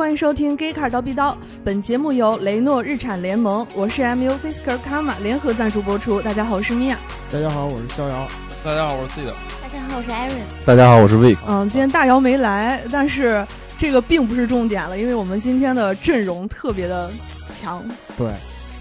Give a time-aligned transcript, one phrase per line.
[0.00, 1.32] 欢迎收听《Gay Car 刀逼刀》。
[1.62, 6.22] 本节目由雷诺日产联盟、我是 MU Fisker Karma 联合赞助播出。
[6.22, 6.96] 大家好，我是米娅。
[7.30, 8.26] 大家好，我是逍遥。
[8.64, 9.34] 大家好，我是 C 的。
[9.62, 10.64] 大家好，我是 Aaron。
[10.64, 11.36] 大家好，我是 Vic。
[11.46, 13.46] 嗯，今天大姚没来，但是
[13.76, 17.10] 这个并不是重点了，因为我们今天的阵容特别的
[17.54, 17.84] 强。
[18.16, 18.32] 对，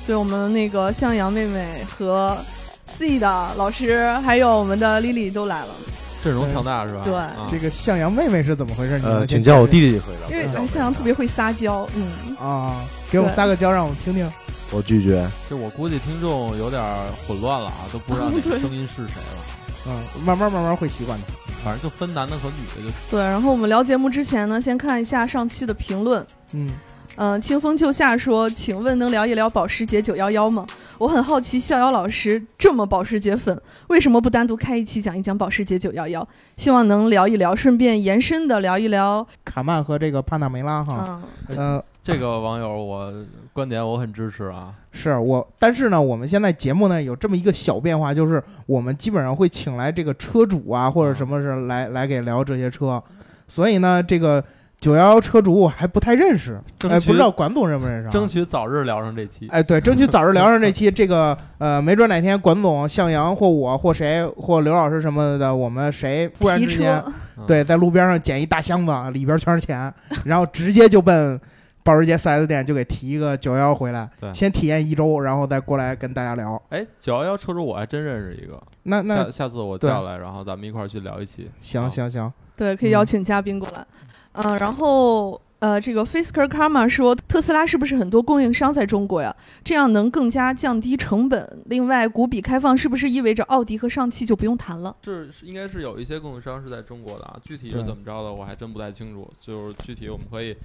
[0.07, 2.37] 对我们那个向阳妹妹和
[2.85, 5.75] C 的老师，还有我们的 Lily 都来了。
[6.23, 7.01] 阵容强大是吧？
[7.03, 7.13] 对，
[7.49, 8.99] 这个向阳妹妹是怎么回事？
[9.03, 10.29] 呃，请叫我弟弟就可以了。
[10.29, 14.29] 因为向阳特别会撒娇，嗯啊，给我们撒个娇，让我们听听。
[14.71, 15.27] 我拒绝。
[15.49, 16.81] 就我估计听众有点
[17.27, 19.87] 混乱了啊，都不知道哪个 声音是谁了。
[19.87, 21.25] 嗯，慢慢慢慢会习惯的。
[21.63, 22.95] 反正就分男的和女的就。
[23.09, 26.25] 对，然后我们聊节目之前呢，先看一下上期的评论。
[26.51, 26.69] 嗯
[27.15, 30.65] 嗯，清风就夏说：“请问能聊一聊保时捷九幺幺吗？”
[30.99, 36.27] 我很好奇，逍遥老师这么保时捷粉，为什么不单独开一期讲一讲保时捷九幺幺？
[36.57, 41.21] 希望能聊一聊，顺便延伸的聊一聊卡曼和这个帕纳梅拉哈。
[41.47, 43.13] 嗯，呃，这个网友我
[43.53, 44.75] 观点我很支持啊。
[44.91, 53.01] 是我，但是呢，我们现在节目呢有这么一个小变化，就是我们基本上会请来这个车主啊，或者什么是来来给聊这些车，
[53.47, 54.43] 所以呢，这个。
[54.79, 58.09] 九幺幺车主我还不太认识，哎，不知道管总认不认识？
[58.09, 59.45] 争取早日聊上这期。
[59.49, 60.89] 哎，对，争取早日聊上这期。
[60.89, 67.03] 这个呃，没准哪天管总、向阳或我或谁或刘老师什么的，我们谁突然之间，
[67.45, 71.37] 对，在路边上捡一大箱子，里边全是钱，然后直接就奔
[71.83, 76.61] 保时捷 4S 店就给提一个九幺幺回来，先体验一周，然后再过来跟大家聊。
[76.69, 81.51] 哎，九幺幺车主我还真认识一个，那那下下次我叫来，然后咱们一块儿去聊一期。
[81.59, 83.85] 行行行，对，可以邀请嘉宾过来。
[84.33, 89.35] 嗯，然后呃，这个 Fisker Karma 说，特斯拉是不是很多供应商在中国呀？
[89.63, 91.63] 这样能更加降低成本。
[91.65, 94.95] 另外，股比开放是不是意味着奥迪和上汽就不用谈了？
[95.03, 99.29] 是，应该是有一些供应商是在中国的啊，具体是怎么着的，我还真不太清楚。
[99.45, 100.55] 就是具体我们可以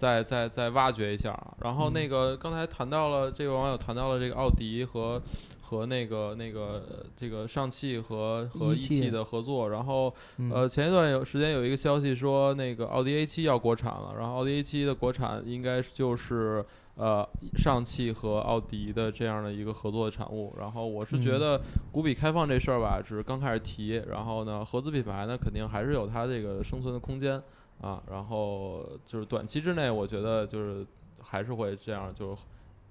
[0.00, 1.54] 再再再挖掘一下啊。
[1.60, 5.20] 然后那个刚才谈到了这个网友谈到了这个奥迪和。
[5.70, 6.82] 和那个那个
[7.16, 10.12] 这个上汽和和一汽的合作，然后
[10.52, 16.64] 呃前一段有时间有一个消息说那个奥迪 A 七要国产了，然后奥迪 A 七的国产应该就是
[16.96, 17.24] 呃
[17.56, 20.52] 上汽和奥迪的这样的一个合作的产物。
[20.58, 21.60] 然后我是觉得
[21.92, 27.40] 股比开放这事儿吧，只是刚开始提，然后呢合资品牌呢肯定还是有它这个生存的空间
[27.80, 28.02] 啊。
[28.10, 30.86] 然后就是短期之内，我觉得就是
[31.20, 32.42] 还是会这样，就是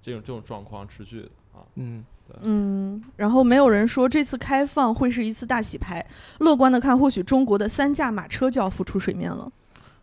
[0.02, 1.66] 这种这种状况持续的啊。
[1.76, 2.06] 嗯。
[2.28, 6.06] 对嗯，然后没有人说这次开放会是一次大洗牌。
[6.42, 9.52] 乐观的看，或许中国的三驾马车就要浮出水面了。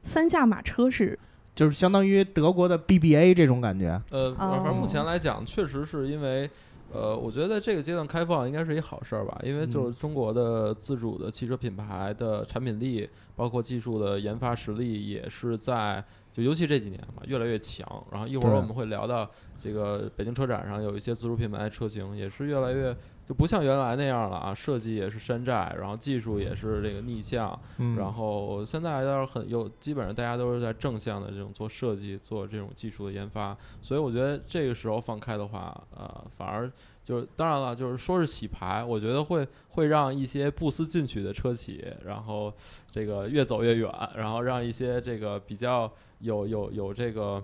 [0.02, 1.16] 三驾马车是，
[1.54, 4.02] 就是相当于德国的 BBA 这种感觉。
[4.10, 6.50] 呃，反正目前来讲，确实是因为，
[6.96, 9.38] 呃，我觉得在这个阶段开放应该是一好事儿吧。
[9.44, 16.02] 因为就是中国的自主的汽车品牌的产品力，包括技术的研发实力，也是在
[16.36, 17.86] 就尤其这几年嘛，越来越强。
[18.12, 19.30] 然后一会儿我们会聊到。
[19.58, 22.94] 这个北京车展上有一些自主品牌车型，也是越来越
[23.26, 27.58] 就不像原来那样了啊，设计也是山寨，然后技术也是这个逆向，
[27.96, 36.70] 然后现在倒是很有，基本上大家都是在正向的这种做设计、做这种技术的研发，所以我觉得这个时候放开的话，呃，反而
[37.06, 42.52] 就是当然了，就是说是洗牌，我觉得会会让一些不思进取的车企，然后
[42.92, 47.42] 这个越走越远，然后让一些这个比较有有有这个。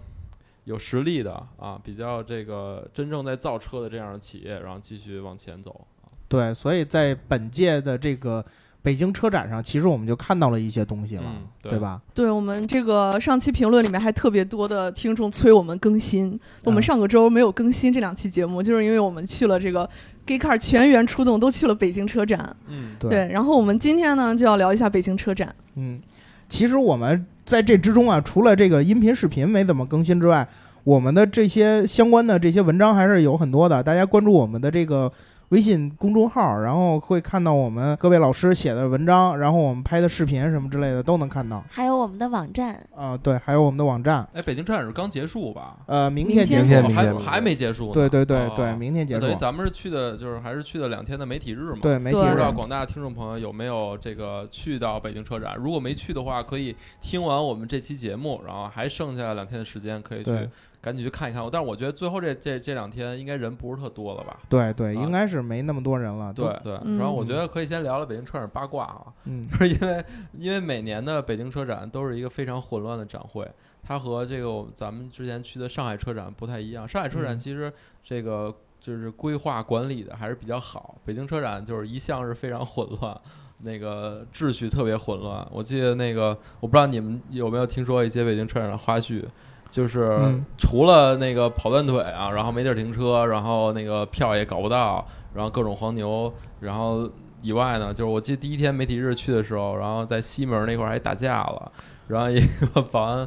[0.65, 5.85] 有实力的啊，比较这个真正在造车的这样的企业，然后继续往前走
[6.29, 8.45] 对，所以在本届的这个
[8.83, 11.25] 北京车展上，其实我们就看到了一些东西了，
[11.63, 12.01] 对吧？
[12.13, 19.89] 对我们这个上期评论里面还特别多的听众催我们更新，我们上个周没有更新这两期节目，就是因为我们去了这个
[20.27, 22.57] G Car 全员出动，都去了北京车展。
[22.69, 23.29] 嗯，对。
[23.33, 25.55] 然后我们今天呢就要聊一下北京车展。
[25.77, 26.01] 嗯，
[26.49, 27.25] 其实我们。
[27.45, 30.49] 在这之中啊，除了这个音频、视频没怎么更新之外，
[30.85, 33.83] 我们的这些相关的这些文章还是有很多的。
[33.83, 35.13] 大家关注我们的这个。
[35.53, 41.63] 微信公众号，然后会看到我们各位老师写的文章，然后我们拍的视频什么之类的都能看到。
[41.69, 44.27] 还有我们的网站啊，对，还有我们的网站。
[44.33, 45.77] 哎，北京车展是刚结束吧？
[45.85, 47.93] 呃，明天结束，还还没结束。
[47.93, 49.27] 对对对对，明天结束。
[49.35, 51.81] 咱们是去的，就是还是去的两天的媒体日嘛？
[51.83, 52.31] 对，媒体日。
[52.31, 55.55] 不知道广大听众朋友有没有这个去到北京车展？
[55.59, 60.49] 如果没去的话，可以听完我们这期节目，然后还剩下两天的时间可以去。
[60.83, 64.41] 赶紧去看一看，但是我觉得最后这这这两天应该人不是特多了吧？
[64.49, 66.33] 对对，应该是没那么多人了。
[66.33, 73.49] 对对，然后我觉得可以先聊聊北京车展八卦啊，嗯， 就是因为因为每年的北京车展都是一个非常混乱的展会，
[73.81, 76.87] 它和这个咱们之前去的上海车展不太一样。
[76.87, 83.17] 上海车展其实这个就是规划管理的还是比较好，北京车展就是一向是非常混乱，
[83.61, 85.47] 那个秩序特别混乱。
[85.53, 89.25] 我记得那个我不知道你们有没有听说一些北京车展的花絮。
[89.73, 95.05] 就是嗯除了那个跑断腿啊，然后没地儿停车，然后那个票也搞不到，
[95.35, 96.31] 然后各种黄牛，
[96.61, 97.09] 然后
[97.41, 101.73] 以外呢，就是我记得第一天媒体日去的时候，然后在西门那块儿还打架了，
[102.09, 102.39] 然后一
[102.75, 103.27] 个保安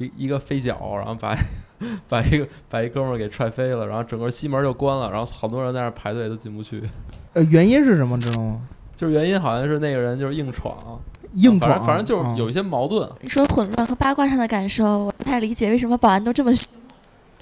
[0.00, 1.36] 一一个飞脚，然后把
[2.08, 6.82] 把一个把一哥们儿给踹飞了，然后整个西门就关了，然后好多人在那儿排队都进不去，
[7.34, 8.18] 呃，原因是什么？
[8.18, 8.62] 知道吗？
[8.96, 10.74] 就是原因好像是那个人就是硬闯，
[11.34, 13.08] 硬闯，反正反正就是有啊一些矛盾。
[13.20, 16.66] 你说混乱和八卦上的感受，我不太理解为什么保安都这么凶。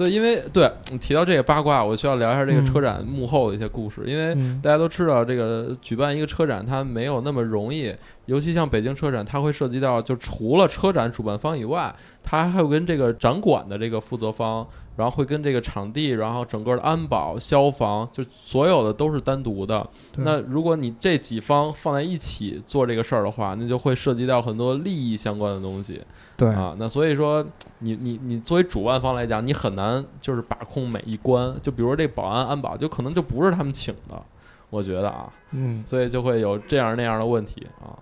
[0.01, 7.95] 对，因为对你提到这个八卦，我需要聊一下这个嗯车展幕后的一些故事，因为嗯大家都知道，这个举办一个车展，它没有那么容易，
[8.25, 14.67] 尤其像北京车展，它会涉及到，就除了车展主办方以外，它还会跟这个展馆的这个负责方，
[14.97, 19.87] 然后会跟这个场地，然后整个的安保、消防，就所有的都是单独的。
[20.17, 26.01] 那如果你这几方放在一起做这个事儿的话，那就会涉及到很多利益相关的东西。
[26.41, 27.45] 对啊，那所以说
[27.81, 31.55] 你你你作为主办方来讲，你很难就是把控每一关。
[31.61, 34.23] 就比如说这保安安保，就可能就不是他们请的，
[34.71, 37.93] 我觉得啊，嗯，所以就会有这样那样的问题啊。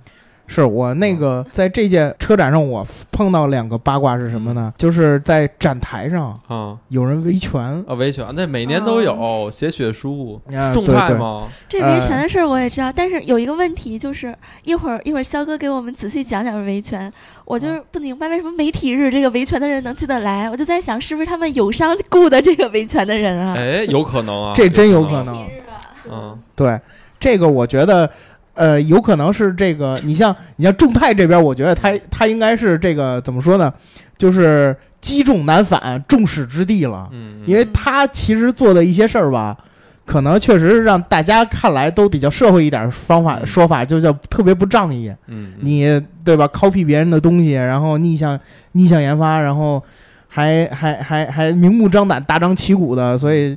[0.48, 4.72] 是我那个在这届车展上，我碰到两个八卦是什么呢？
[4.76, 11.46] 就是在展台上啊有人维权，啊，维权那每年都有写血书，啊，众对对泰吗？
[11.68, 14.34] 这维权的事儿我也知道，但是有一个问题就是
[14.64, 17.12] 一会儿一会儿肖哥给我们仔细讲讲维权，
[17.44, 23.54] 我就是不明白为什么媒体日这个维权的人能进得来，我就在想是不是他们友商雇的这个维权的人啊？
[23.54, 25.46] 哎，有可能啊，这真有可可能。
[26.10, 26.80] 嗯对，
[27.20, 28.08] 这个我觉得，
[28.58, 33.72] 呃，有可能是这个，你像你像众泰这边，我觉得他他应该是这个怎么说呢？
[34.19, 39.56] 就是积重难返，众矢之的了，嗯，因为他其实做的一些事儿吧。
[40.05, 45.08] 可能确实是让大家看来都比较社会一点方法嗯说法，就叫特别不仗义。
[45.26, 48.40] 嗯，嗯你对吧？copy 别人的东西，然后逆向
[48.72, 49.84] 逆向研发，然后
[50.26, 53.55] 还还还还明目张胆、大张旗鼓的，所以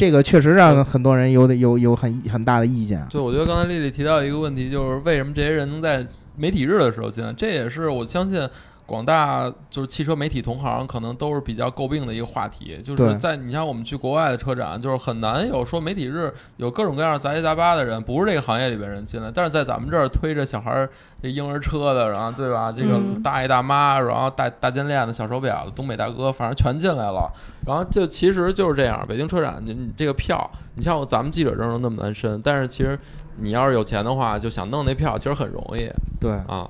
[0.00, 3.06] 这个确实让很多人有的有有很很大的意见。
[3.10, 6.06] 对，我觉得刚才丽丽提到一个问题，就是为什么这些人能在
[6.38, 7.30] 媒体日的时候进来？
[7.34, 8.40] 这也是我相信
[8.90, 20.90] 广大就是汽车媒体同行可能都是比较诟病的一个话题，就是在你像我们去国外的车展，就是很难有说媒体日有各种各样杂七杂八的人，不是这个行业里边人进来，但是在咱们这儿推着小孩儿
[21.22, 22.72] 这婴儿车的，然后对吧？
[22.72, 27.32] 这个嗯大爷大妈，然后大大金链子、小手表的东北大哥，反正全进来了。
[27.64, 32.98] 然后就其实就是这样，北京车展，你你这个票，你像咱们记者证都那么难申，但是其实
[33.36, 35.88] 你要是有钱的话，就想弄那票，其实很容易
[36.20, 36.68] 对，啊。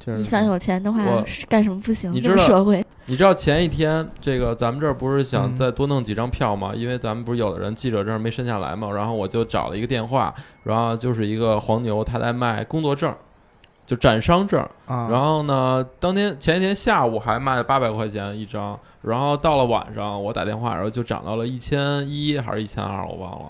[0.00, 1.00] 就是你想有钱的话
[1.46, 2.10] 干什么不行？
[2.10, 6.72] 你知道这个社会，你知道前一天这个咱们这儿不是想嗯再多弄几张票吗？
[6.74, 13.14] 因为咱们不是有的人记者证没申下来嘛，然后我就找了一个电话，然后就是一个黄牛，他在卖工作证，
[13.84, 14.58] 就展商证。
[14.86, 23.46] 啊，然后呢，当天前一天下午还卖了八百块钱一张，然后到了晚上我打电话，然后就涨到了一千一还是一千二，我忘了。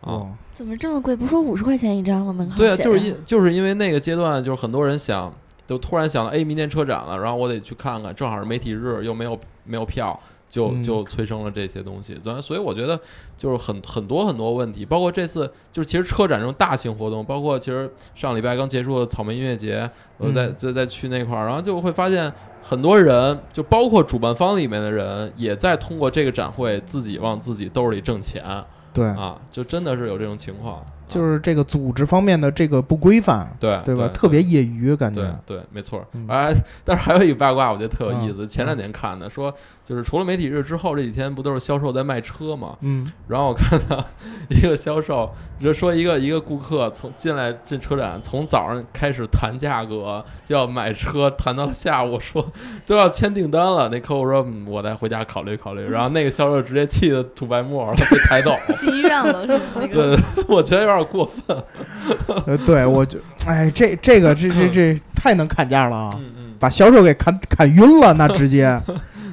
[0.00, 1.14] 啊，哦怎么这么贵？
[1.16, 2.32] 不是说五十块钱一张吗？
[2.32, 5.32] 门口对啊，就是因就是因为那个阶段，就是很多人想，
[5.72, 10.20] 就突然想到，哎，明天车展了，然后我得去看看，正好是媒体日，又没有没有票，
[10.50, 10.82] 就嗯。
[10.82, 12.14] 就催生了这些东西。
[12.22, 13.00] 所以所以我觉得
[13.38, 20.54] 就是很很多很多问题，包括这次就是其实车展这种大型活动，包括其实上礼拜刚结束的草莓音乐节，我再嗯。
[20.58, 28.44] 再再去那块儿，然后就会发现很多人，就包括主办方里面的人，也在通过这个展会自己往自己兜里挣钱
[28.92, 34.08] 对，啊，就真的是有这种情况，啊就是这个组织方面的这个不规范，对对吧？
[34.08, 35.22] 对特别业余感觉。
[35.46, 36.26] 对，没错嗯。
[36.28, 36.54] 哎，
[36.84, 38.44] 但是还有一个八卦，我觉得特有意思。
[38.44, 39.54] 嗯前两年看的，说
[39.84, 42.76] 就是除了媒体日之后，这几天不都是销售在卖车嘛？
[42.80, 44.04] 嗯，然后我看到
[44.48, 52.44] 一个销售就说，一个一个顾客从进来进车展，从早上开始谈价格，就要买车，谈到了下午说
[52.86, 53.88] 都要签订单了。
[53.88, 55.82] 那客户说，嗯，我再回家考虑考虑。
[55.88, 58.54] 然后那个销售直接气得吐白沫了，被抬走。
[58.76, 59.64] 进医院了是吗？
[59.76, 61.56] 那个对，我觉得有点过分。
[62.46, 66.14] 呃，对我就，哎，这这个这这这太能砍价了啊！
[66.18, 66.54] 嗯嗯。
[66.58, 68.80] 把销售给砍砍晕了，那直接。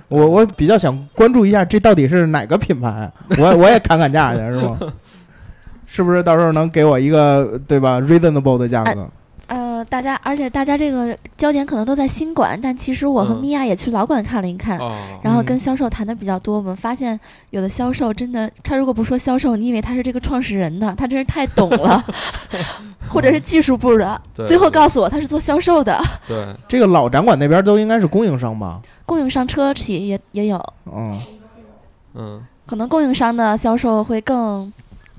[0.07, 3.11] 我我比较想关注一下，这到底是哪个品牌？
[3.37, 4.79] 我我也砍砍价去，是吗？
[5.85, 9.07] 是不是到时候能给我一个对吧 reasonable 的价格？
[9.79, 14.93] 呃，大家，而且大家这个焦点可能都在新馆，但其实我和嗯米娅也去老馆看了一看，哦。
[15.23, 16.57] 然后嗯跟销售谈的比较多。
[16.57, 17.17] 我们发现
[17.51, 22.03] 有的销售真的，他如果不说销售，你以为他是这个创始人呢，他真是太懂了，
[23.07, 28.81] 或者是技术部的，对最后告诉我他是做销售的，对， 这个老展馆那边都应该是供应商吧？
[29.05, 31.17] 供应商车企也也有，嗯，
[32.15, 32.45] 嗯。
[32.65, 34.71] 可能供应商的销售会更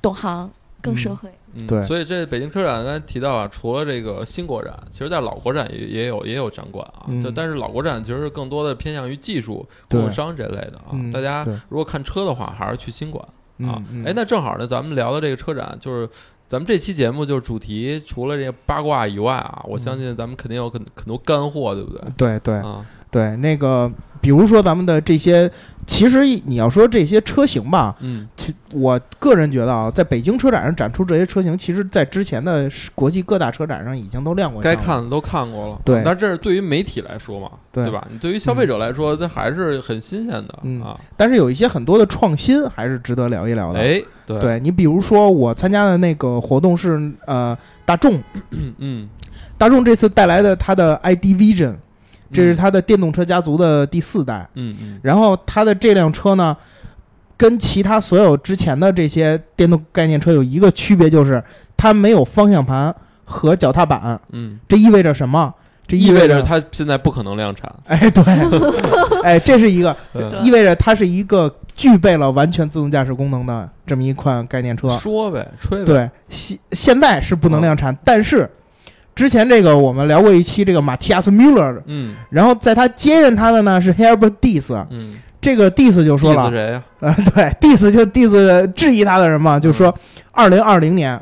[0.03, 0.51] 懂行。
[0.83, 1.29] 更社会。
[1.29, 1.33] 嗯，
[1.67, 7.07] 对所以这北京车展刚才提到啊，除了这个新国展，其实在老国展也也有也有展馆啊。
[7.09, 10.91] 嗯就但是老国展其实更多的偏向于技术、供应商这类的啊。
[10.93, 13.23] 嗯大家如果看车的话，还是去新馆
[13.59, 13.85] 啊嗯。
[13.93, 16.09] 嗯哎，那正好呢，咱们聊的这个车展，就是
[16.49, 22.01] 咱们这期节目就是主题，除了这些八卦以外啊，我相信咱们肯定有很很多干货，对不对？
[22.17, 23.91] 对对啊，对，那个
[24.21, 25.51] 比如说咱们的这些，
[25.87, 34.63] 其实你要说这些车型吧，嗯，其我个人觉得啊，在北京车展上展出这些车型，其实在之前的国际各大车展上已经都亮过。
[34.63, 35.81] 该看的都看过了。
[35.85, 38.07] 对但是这是对于媒体来说嘛，对吧？
[38.13, 40.95] 你对于消费者来说，这还是很新鲜的嗯啊。
[41.17, 43.81] 但是有一些很多的创新还是值得聊一聊的。
[43.81, 49.09] 哎，对，对你比如说我参加的那个活动是呃大众，嗯嗯，
[49.59, 51.75] 大众这次带来的它的 ID Vision，
[52.33, 54.49] 这是嗯它的电动车家族的第四代。
[54.55, 56.57] 嗯嗯然后它的这辆车呢，
[57.37, 61.43] 跟其他所有之前的这些电动概念车有一个区别，就是
[61.77, 62.95] 它没有方向盘
[63.25, 64.21] 和脚踏板。
[64.33, 65.53] 嗯，这意味着什么？
[65.87, 67.69] 这意味味着它现在不可能量产。
[67.87, 68.23] 哎，对，
[69.25, 74.97] 哎，这是一个嗯意味着它是一个具备了完全自动驾驶功能的这么一款概念车。
[74.99, 75.85] 说呗，吹呗。
[75.85, 78.49] 对，现现在是不能量产，但是
[79.15, 82.15] 之前这个我们聊过一期这个马蒂亚斯·穆勒尔，嗯。
[82.31, 86.83] 然后在他接任他的呢是 Herbert Diess，嗯，这个 Diess 就说了，谁呀？
[87.01, 89.95] 呃，对，Diss 就 Diss 质疑他的人嘛，就说
[90.33, 91.21] 二零二零年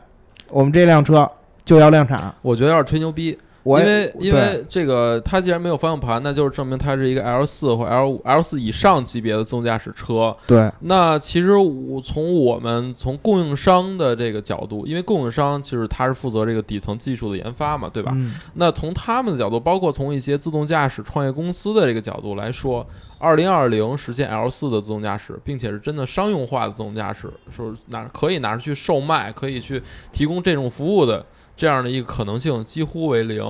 [0.48, 1.28] 我们这辆车
[1.64, 2.32] 就要量产。
[2.42, 10.34] 我觉得要是吹牛逼，我因为因为这个它既然没有方向盘，那就是证明它是一个 L 四或 L 五、L 四以上级别的自动驾驶车。
[10.46, 18.12] 对那其实我从我们从供应商的这个角度，因为供应商就是它是负责这个底层技术的研发嘛，对吧？
[18.14, 22.86] 嗯那从他们的角度，包括从一些自动驾驶创业公司的这个角度来说，
[23.18, 31.24] 二零二零实现 L 四的自动驾驶，并且是真的商用化的自动驾驶，是拿可以拿出去售卖，可以去提供这种服务的
[31.58, 33.44] 这样的一个可能性几乎为零。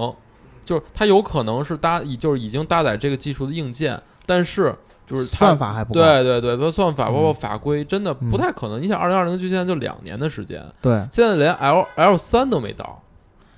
[0.64, 4.74] 就是它有可能是搭，已就是已经搭载这个技术的硬件，但是
[5.06, 6.00] 就是它算法还不够。
[6.00, 8.82] 对对对，它算法包括嗯法规真的不太可能。
[8.82, 13.02] 你想，二零二零距现在就两年的时间，对现在连 L L 三都没到，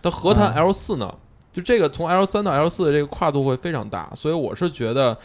[0.00, 1.12] 它何谈啊 L 四呢？
[1.52, 5.18] 就这个从 L 三到 L 四的这个跨度会非常大，所以我是觉得，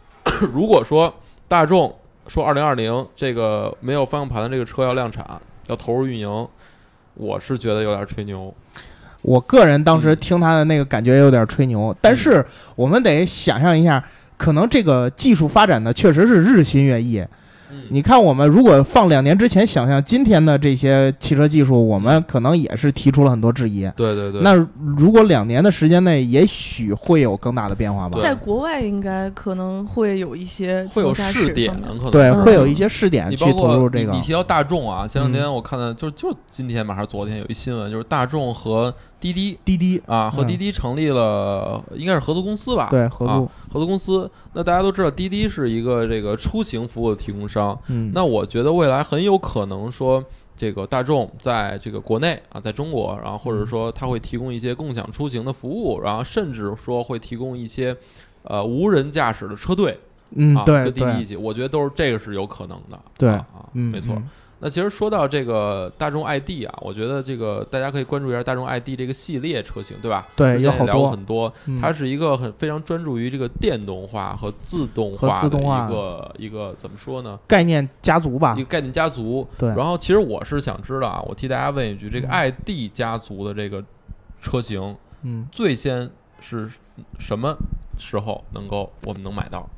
[0.50, 1.12] 如果说
[1.46, 1.94] 大众
[2.28, 6.48] 说二零二零这个没有方向盘的这个车要量产，要投入运营，
[7.16, 8.54] 我是觉得有点吹牛。
[9.22, 12.44] 我个人当时嗯听他的那个感觉有点吹牛，但是
[12.76, 14.02] 我们得想象一下，
[14.36, 17.24] 可能这个技术发展的确实是日新月异。
[17.70, 23.90] 嗯，你看，我们如果放两年之前想象今天的这些汽车技术，我们可能也是提出了很多质疑。
[23.96, 24.54] 对对对，那
[24.96, 28.18] 如果两年的时间内，也许会有更大的变化吧？
[28.20, 34.20] 在国外应该可能会有一些会有试点，可能对，嗯会有一些试点去投入这个你。
[34.20, 42.84] 提到大众啊，前两嗯天我看的就就今天吧还是昨天有一新闻，就是大众和滴滴滴滴啊和嗯滴滴成立了应该是合作公司吧？
[42.84, 44.30] 啊对合作，合作公司。
[44.52, 50.24] 那大家都知道滴滴是一个这个出行服务的提供商，嗯，那我觉得未来很有可能说。
[50.58, 57.94] 这个大众在这个国内啊，在中国，然后或者说它会提供一些共享出行的服务，然后甚至说会提供一些
[58.42, 62.98] 呃无人驾驶的车队啊，，嗯对跟滴滴一起，我觉得都是这个是有可能的。
[63.18, 63.44] 对啊，
[63.74, 64.14] 没错。
[64.14, 70.26] 嗯那其实说到这个大众 ID 啊，我觉得这个大家可以关注一下大众 ID 这个系列车型，对吧？
[70.34, 77.38] 对也聊过有好多很多，嗯它是一个很非常专注于这个电动化和自动化的自动化一个一个怎么说呢？
[77.46, 79.46] 概念家族吧一个，概念家族。
[79.58, 83.84] 对，然后其实我是想知道啊，我替大家问一句，这个嗯 ID 家族的这个
[84.40, 86.10] 车型嗯，最先
[86.40, 86.70] 是
[87.18, 87.54] 什么
[87.98, 89.68] 时候能够我们能买到？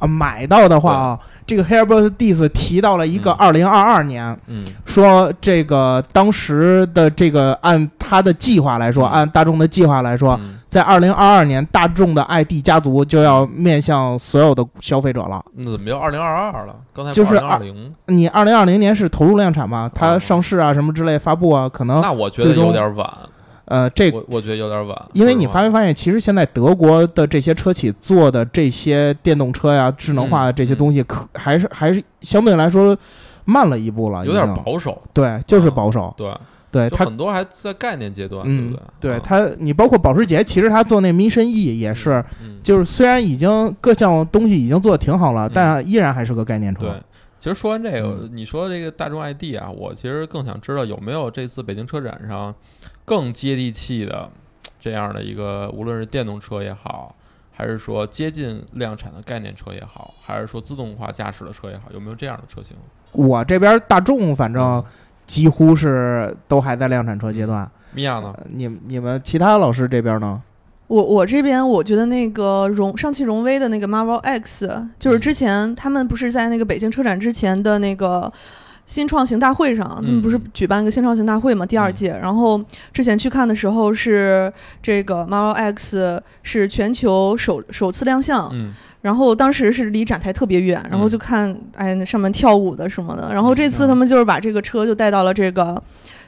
[0.00, 15.44] 啊，买到的话啊，这个 Herbert Diss 提到了一个嗯二零二二年，嗯说这个当时的这个按他的计划来说，嗯按大众的计划来说，嗯在二零二二年，大众的 ID 家族就要面向所有的消费者了。
[15.54, 16.74] 那怎么又二零二二了？
[16.94, 19.90] 刚才就是二零，你二零二零年是投入量产嘛？
[19.94, 23.08] 它哦上市啊什么之类发布啊，可能那我觉得有点晚。
[23.70, 32.96] 呃这我我觉得有点晚，因为你发没发现，其实现在德国的这些车企做的这些电动车呀、智能化的这些嗯东西，可还是还是相对来说
[33.44, 34.44] 慢了一步了，有点。
[34.64, 36.12] 保守，对，就是啊保守。
[36.16, 36.32] 对，
[36.72, 38.80] 对它，很多还在概念阶段，嗯对不对？
[38.80, 46.94] 啊对它，你包括保时捷，其实它做那 Mission E 也是，，嗯，就是虽然已经各项东西已经做的挺好了，嗯但依然还是个概念车。
[47.40, 47.44] 对。
[47.44, 52.54] 其实说完这个，嗯你说这个大众 ID 啊，我其实更想知道有没有这次北京车展上
[53.04, 54.28] 更接地气的
[54.78, 57.14] 这样的一个，无论是电动车也好，
[57.50, 62.76] 还是说接近量产的概念车也好，还是说自动化驾驶的车也好，有没有这样的车型？
[63.12, 64.84] 我这边大众反正
[65.26, 67.68] 几乎是都还在量产车阶段。
[67.92, 68.32] 米娅呢？
[68.50, 70.42] 你你们其他老师这边呢？
[70.90, 74.68] 我我这边我觉得那个荣上汽荣威的那个 Marvel X，
[74.98, 78.30] 就是之前他们不是在那个北京车展之前的那个
[78.86, 82.18] 新创型大会上，他们不是举办个新创型大会嘛，第二届。
[82.20, 82.60] 然后
[82.92, 88.52] 之前去看的时候是这个 Marvel X 是全球首首次亮相，
[89.02, 93.32] 然后当时是离展台特别远，然后就看哎那上面跳舞的什么的。
[93.32, 95.80] 然后这次他们就是把这个车就带到了这个。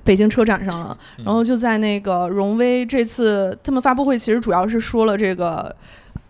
[0.04, 5.74] 北京车展上了，然后就在那个荣威这次他们发布会，其实主要是说了这个，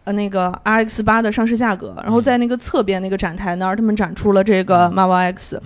[0.05, 1.95] 呃，那个 R X 八的上市价格。
[2.03, 5.61] 然后在那个侧边那个展台那儿，他们展出了这个 Marvel X。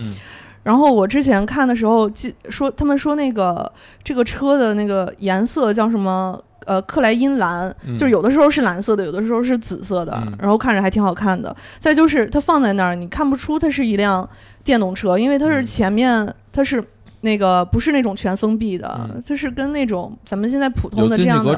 [0.62, 3.72] 然后我之前看的时候，记说他们说那个
[4.04, 6.38] 这个车的那个颜色叫什么？
[6.66, 11.54] 呃，克莱因蓝，就是有的时候是蓝色的，有的时候是紫色的，然后看着还挺好看的。
[11.78, 14.28] 再就是它放在那儿，你看不出它是一辆
[14.64, 16.82] 电动车，因为它是前面它是。
[17.26, 21.52] 那个不是那种全封闭的，就是跟那种咱们现在普通的这样的，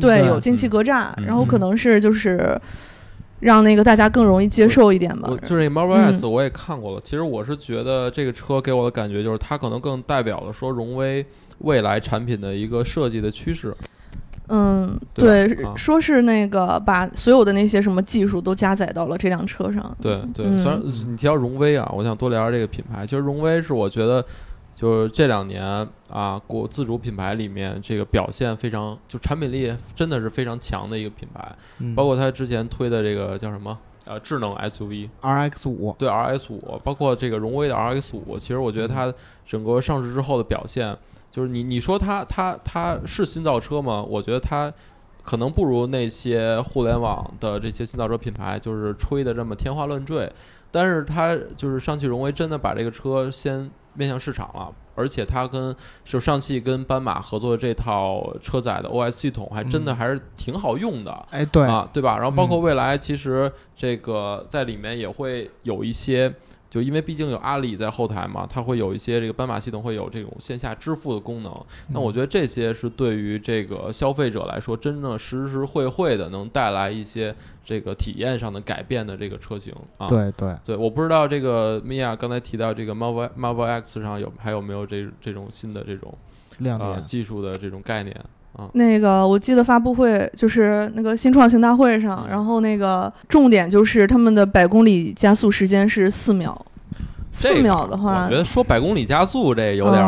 [0.00, 2.60] 对，有进气格栅，然后可能是就是
[3.38, 5.30] 让那个大家更容易接受一点吧。
[5.46, 11.24] 就是 Marvel S 我也看过了，其实我是觉得这个车给我的感觉就是它可能更代表了说荣威
[11.58, 13.72] 未来产品的一个设计的趋势。
[14.48, 19.96] 嗯，对，说是那个把所有的那些什么技术都加载到了这辆车上。
[20.00, 23.06] 对对，虽然你提到荣威啊，我想多聊聊这个品牌。
[23.06, 24.24] 其实荣威是我觉得。
[24.82, 25.64] 就是这两年
[26.10, 31.56] 啊，国自主品牌里面这个表现非常，就产品力真的是非常强的一个品牌。
[31.94, 39.14] 包括它之前推的这个叫什么呃智能 SUV RX 五，对 RX 五，包括这个荣威的 RX 五，其实我觉得它
[39.46, 40.98] 整个上市之后的表现，
[41.30, 44.02] 就是你你说它它它是新造车吗？
[44.02, 44.72] 我觉得它
[45.22, 50.28] 可能不如那些互联网的这些新造车品牌，就是吹的这么天花乱坠。
[50.72, 53.70] 但是它就是上汽荣威真的把这个车先。
[53.94, 61.26] 面向市场了，而且它跟就上汽跟斑马合作的这套车载的 OS 系统，还真的还是挺好用的。
[61.30, 62.16] 哎，对啊，对吧？
[62.16, 66.32] 然后包括未来，其实这个在里面也会有一些。
[66.72, 71.54] 就因为毕竟有阿里在后台嘛，它会有一些这个斑马系统会有这种线下支付的功能。
[71.88, 80.08] 那我觉得这些是对于这个消费者来说，真正实实惠惠的能带来一些这个体验上的改变的这个车型啊。
[80.08, 86.16] 对对对，我不知道这个米娅刚才提到这个 Marvel Marvel X 上有还有没有这这种新的这种
[86.60, 88.16] 亮点技术的这种概念
[88.56, 88.68] 啊？
[88.74, 96.66] 那个我记得发布会就是那个新创型大会上，然后那个重点就是他们的百公里加速时间是四秒。
[97.34, 100.02] 四秒的话，我觉得说百公里加速这有点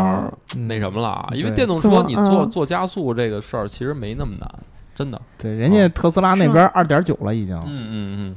[0.68, 4.46] 那什么了，因为电动车你做做加速这个事儿其实没那么难，
[4.94, 5.18] 真的。
[5.38, 7.56] 对，人家特斯拉那边二点九了已经。
[7.56, 8.36] 嗯嗯嗯，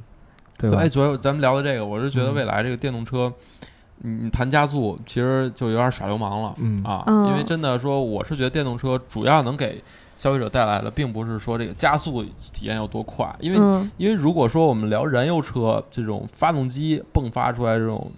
[0.57, 0.77] 对吧？
[0.77, 3.29] 哎，昨天咱们聊的这个，我是觉得未来这个电动车，
[3.99, 7.03] 你你谈加速其实就有点耍流氓了啊！
[7.29, 9.83] 因为真的说，我是觉得电动车主要能给
[10.15, 18.11] 消费者带来的，并不是说这个加速体验有多快，因为因为如果说我们聊燃油车这种发动机迸发出来这种。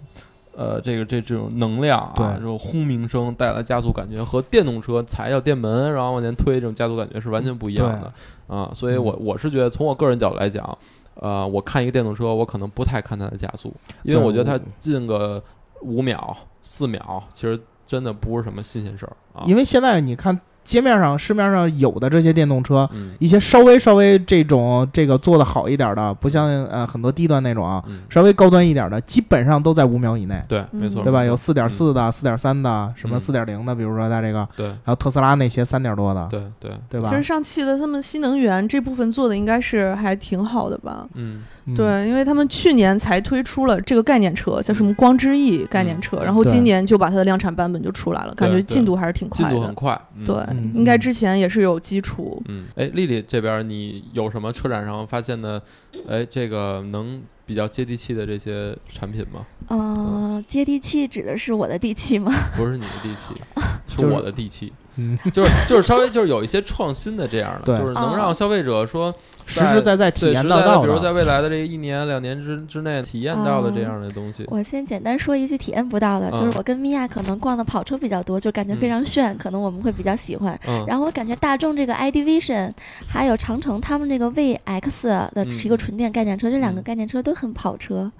[0.52, 8.12] 呃，这个这这种能量啊，这种轰鸣声带来加速感觉，和电动车踩一脚电门然后往前推这种加速感觉是完全不一样的
[8.54, 8.70] 啊。
[8.74, 10.76] 所以我我是觉得，从我个人角度来讲，
[11.14, 15.42] 呃，我看一个电动车，我可能不太看它的加速，因为我觉得它进个
[15.80, 19.44] 五秒、四秒，其实真的不是什么新鲜事儿啊。
[19.46, 20.40] 因为现在你看。
[20.70, 30.40] 街面上市面上有的这些电动车，一些稍微稍微这种这个做的好一点的，不像呃很多低端那种啊，稍微高端一点的，基本上都在五秒以内。
[30.46, 31.24] 对，没错，对吧？
[31.24, 36.70] 有四点四的、四点三的，什么四点零的，比如说它这个，对，还有特斯拉那些三点多的，对对。
[36.88, 37.08] 对吧？
[37.08, 41.08] 其实上汽的他们新能源这部分做的应该是还挺好的吧？
[41.14, 41.42] 嗯。
[41.76, 49.50] 对，因为他们去年才推出了这个概念车，叫什么光之翼概念车，然后今年就把它的量产版本就出来了，感觉进度还是挺快的。
[49.50, 50.34] 进度很快，对，
[50.74, 52.42] 应该之前也是有基础。
[52.48, 55.60] 嗯，哎，丽丽这边你有什么车展上发现的？
[56.08, 59.46] 哎，这个能比较接地气的这些产品吗？
[59.68, 62.32] 嗯，接地气指的是我的地气吗？
[62.56, 63.34] 不是你的地气，
[63.96, 64.72] 是我的地气。
[64.96, 69.14] 嗯，就是就是稍微就是有一些创新的这样的，就是能让消费者说
[69.50, 74.44] 实实在在体验到的，比如在未来的这一年两年之之内体验到的这样的东西。
[74.48, 80.58] 我先简单说一句体验不到的，就是我跟米娅可能逛的跑车比较多，就感觉非常炫，可能我们会比较喜欢。
[80.86, 82.70] 然后我感觉大众这个 i d Vision
[83.08, 88.10] 还有长城他们这个 VX 的一个纯电概念车，这两个概念车都很跑车。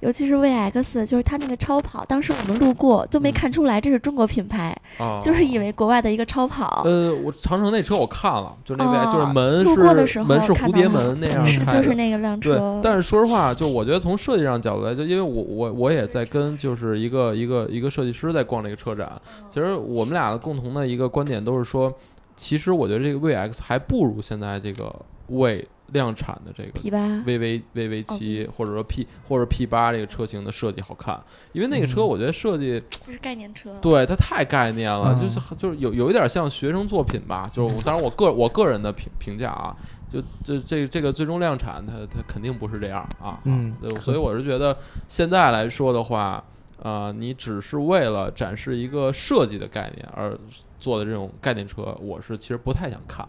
[0.00, 4.76] 尤其是 VX，就是它那个超跑，当时我们路过都没看出来这是中国品牌，
[5.22, 6.12] 就是以为国外的。
[6.12, 6.82] 一个超跑。
[6.84, 19.10] 呃，我长城那车我看了，就那边、哦就是门路过的时候是门是蝴蝶门那样开的就是那个辆对车，，但是说实话，就我觉得从设计上角度来，就因为我我我也在跟就是一个一个一个设计师在逛这个车展，
[19.52, 21.92] 其实我们俩的共同的一个观点都是说，
[22.36, 24.94] 其实我觉得这个 VX 还不如现在这个
[25.28, 31.20] 未量产的这个 P 八 VV VV 七或者说 P 或者 P 八这个车型的设计好看，
[31.52, 39.76] 因为那个车嗯我觉得设计这是概念车，对它太概念了，嗯就是就是有有一点像学生作品吧，就是 当然我个我个人的评评价啊，
[40.12, 44.76] 就这这这个最终量产它它肯定不是这样啊，嗯对所以我是觉得
[45.08, 46.44] 现在来说的话，
[46.82, 50.38] 啊，你只是为了展示一个设计的概念而
[50.78, 53.26] 做的这种概念车，我是其实不太想看，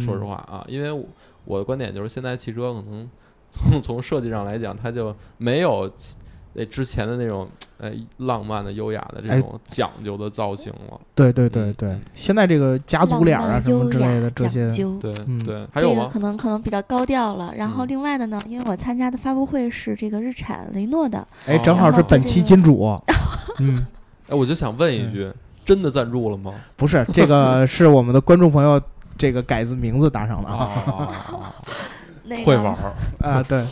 [0.00, 1.04] 说实嗯话啊，因为我
[1.44, 3.10] 我的观点就是现在汽车可能
[3.50, 5.92] 从从设计上来讲，它就没有
[6.54, 11.00] 其呃之前的那种呃浪漫的、优雅的这哎种讲究的造型了。
[11.14, 14.96] 对对对嗯对，现在这个家族脸啊什么之类的这些，究。
[14.98, 16.02] 对嗯对，还有吗？
[16.02, 17.52] 这个可能可能比较高调了。
[17.56, 22.98] 然后嗯另外的呢，因为我参加的发布会是这个日产雷诺的，哎，哦正好是本期金主，
[23.58, 23.86] 嗯，
[24.30, 25.30] 哎，我就想问一句，
[25.64, 26.52] 真的赞助了吗？
[26.76, 28.80] 不是这个是我们的观众朋友
[29.18, 31.52] 这个改字名字打赏的啊
[32.44, 33.62] 会玩儿，啊，对，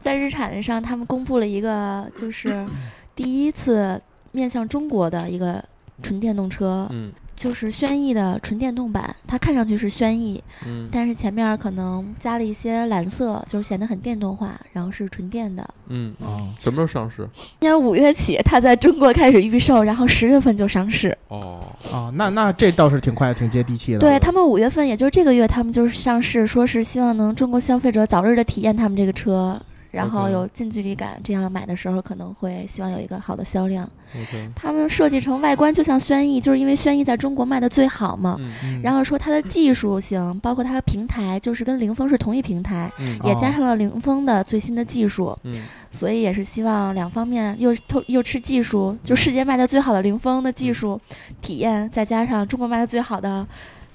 [0.00, 2.66] 在日产上，他们公布了一个就是
[3.14, 4.00] 第一次
[4.32, 5.62] 面向中国的一个
[6.02, 9.16] 纯电动车，嗯就是轩逸的纯电动版。
[9.26, 15.66] 它看上去是轩逸，嗯但是前面可能加了一些蓝色，就是显得很电动化，然后是纯电的。
[15.88, 17.26] 嗯，啊，什么时候上市？
[17.58, 21.16] 今年五月起，它在中国开始预售，然后十月份就上市。
[21.28, 21.60] 哦，
[21.90, 23.98] 啊，那那这倒是挺快，挺接地气的。
[23.98, 29.58] 对他们五月份，也就是这个月，他们就是上市，说是希望能中国消费者早日的体验他们这个车，
[29.90, 33.88] 然后有近距离感，这样买的时候可能会希望有一个好的销量。
[34.56, 38.38] 他们设计成外观就像轩逸，就是因为轩逸在中国卖的最好嘛。
[38.82, 51.00] 然后说它的技术性，包括它的平台，就是跟凌风是同一平台，嗯也哦加上了凌风的最新的技术，嗯所以也是希望两方面又透又吃技术，就世界卖的最好的凌风的技术
[51.40, 53.46] 体验，再加上中国卖的最好的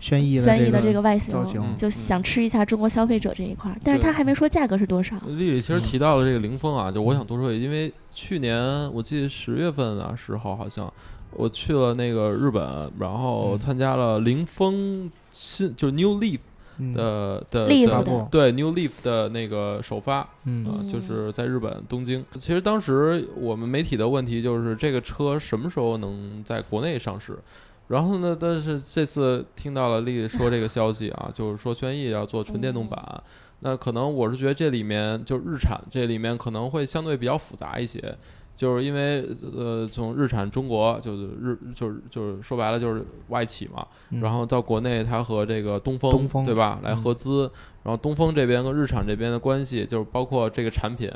[0.05, 3.77] 轩逸的轩逸的这这个外形造，型嗯就想吃一下中国消费者这一块儿。
[3.83, 5.15] 但是他还没说价格是多少。
[5.25, 8.61] 丽丽其实提到了这个凌风啊，就我想多说因为去年
[8.93, 10.93] 我记得十月份啊时候好像
[11.31, 16.39] 我去了那个日本，然后嗯参加了凌风新就是 New Leaf
[16.77, 22.23] 嗯的的的对 New Leaf 的那个首发，嗯呃，嗯就是在日本东京。
[22.33, 27.39] 其实当时我们媒体的问题就是这个车什么时候能在国内上市？
[27.87, 33.23] 然后呢，但是这次听到了丽丽说这个消息啊， 就是说轩逸要做纯电动版。
[33.61, 38.15] 那可能我是觉得这里面就日产这里面可能会相对比较复杂一些，
[38.55, 46.11] 就是因为呃从日产中国就是日就是就是说白了就是外企嘛，嗯然后到国内，它和这个东风，
[46.45, 47.49] 对吧，来嗯合资。
[47.83, 51.11] 然后东风这边跟日产这边的关系，就是包括这个产品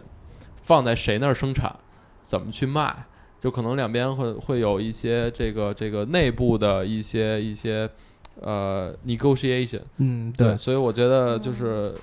[0.61, 1.75] 放在谁那儿生产，
[2.23, 3.05] 怎么去卖，
[3.39, 7.89] 就可能两边会会有一些这个这个内部的一些一些
[8.41, 9.81] 呃 negotiation。
[9.97, 11.93] 嗯对，对，所以我觉得就是，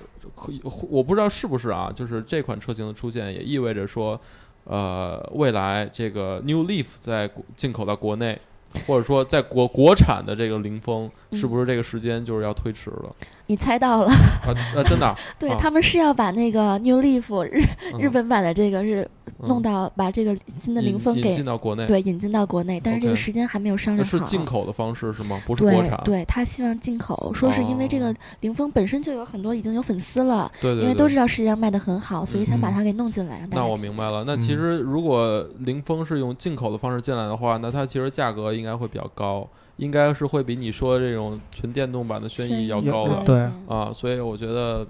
[0.89, 4.19] 我不知道是不是啊，就是这款车型的出现也意味着说，
[4.63, 8.39] 呃，未来这个 New Leaf 在进口到国内，
[8.87, 13.15] 或者说在国国产的这个凌风，嗯是不是这个时间就是要推迟了？
[13.47, 14.11] 你猜到了，
[14.45, 15.57] 啊啊，真的啊， 对、啊。
[15.59, 17.99] 他们是要把那个 New Leaf 日嗯。
[17.99, 19.47] 日本版的这个是嗯。
[19.47, 24.17] 弄到把这个新的引凌风给引进到国内，对引进到国内，但是这个时间还没有商量好。
[24.17, 25.39] 是进口的方式是吗？
[25.45, 25.89] 不是国产？
[26.03, 28.15] 对对，他希望进口，说是因为这个哦。
[28.41, 34.23] 凌风本身就有很多已经有粉丝了，对对，因为都知道世界上卖的很好，所以想把嗯它给弄进来，让大那我明白了。
[34.25, 34.57] 那其嗯。
[34.57, 39.47] 实如果凌风是用进口的方式进来的话，那它其实价格应该会比较高，
[39.77, 43.91] 应该是会比你说的这种纯电动版的轩逸要高的对啊。
[43.93, 44.85] 所以我觉得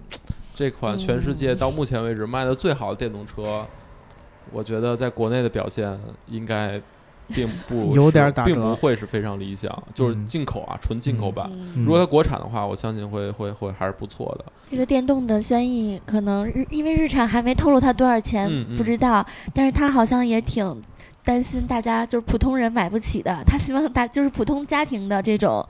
[0.55, 3.65] 这款全世界嗯到目前为止卖的最好的电动车，
[4.51, 5.97] 我觉得在国内的表现
[6.27, 6.73] 应该
[7.27, 9.71] 并不 有点打折并不会是非常理想。
[9.93, 11.51] 就是嗯进口啊，纯进口版。
[11.75, 14.45] 如果它国产的话，我相信会会会还是不错的。
[14.71, 20.81] 这个电动的轩逸可能日，因为日产还没透露它多少钱，不知道，但是它好像也挺
[21.27, 25.67] 担心大家就是普通人买不起的，他希望大就是普通家庭的这种，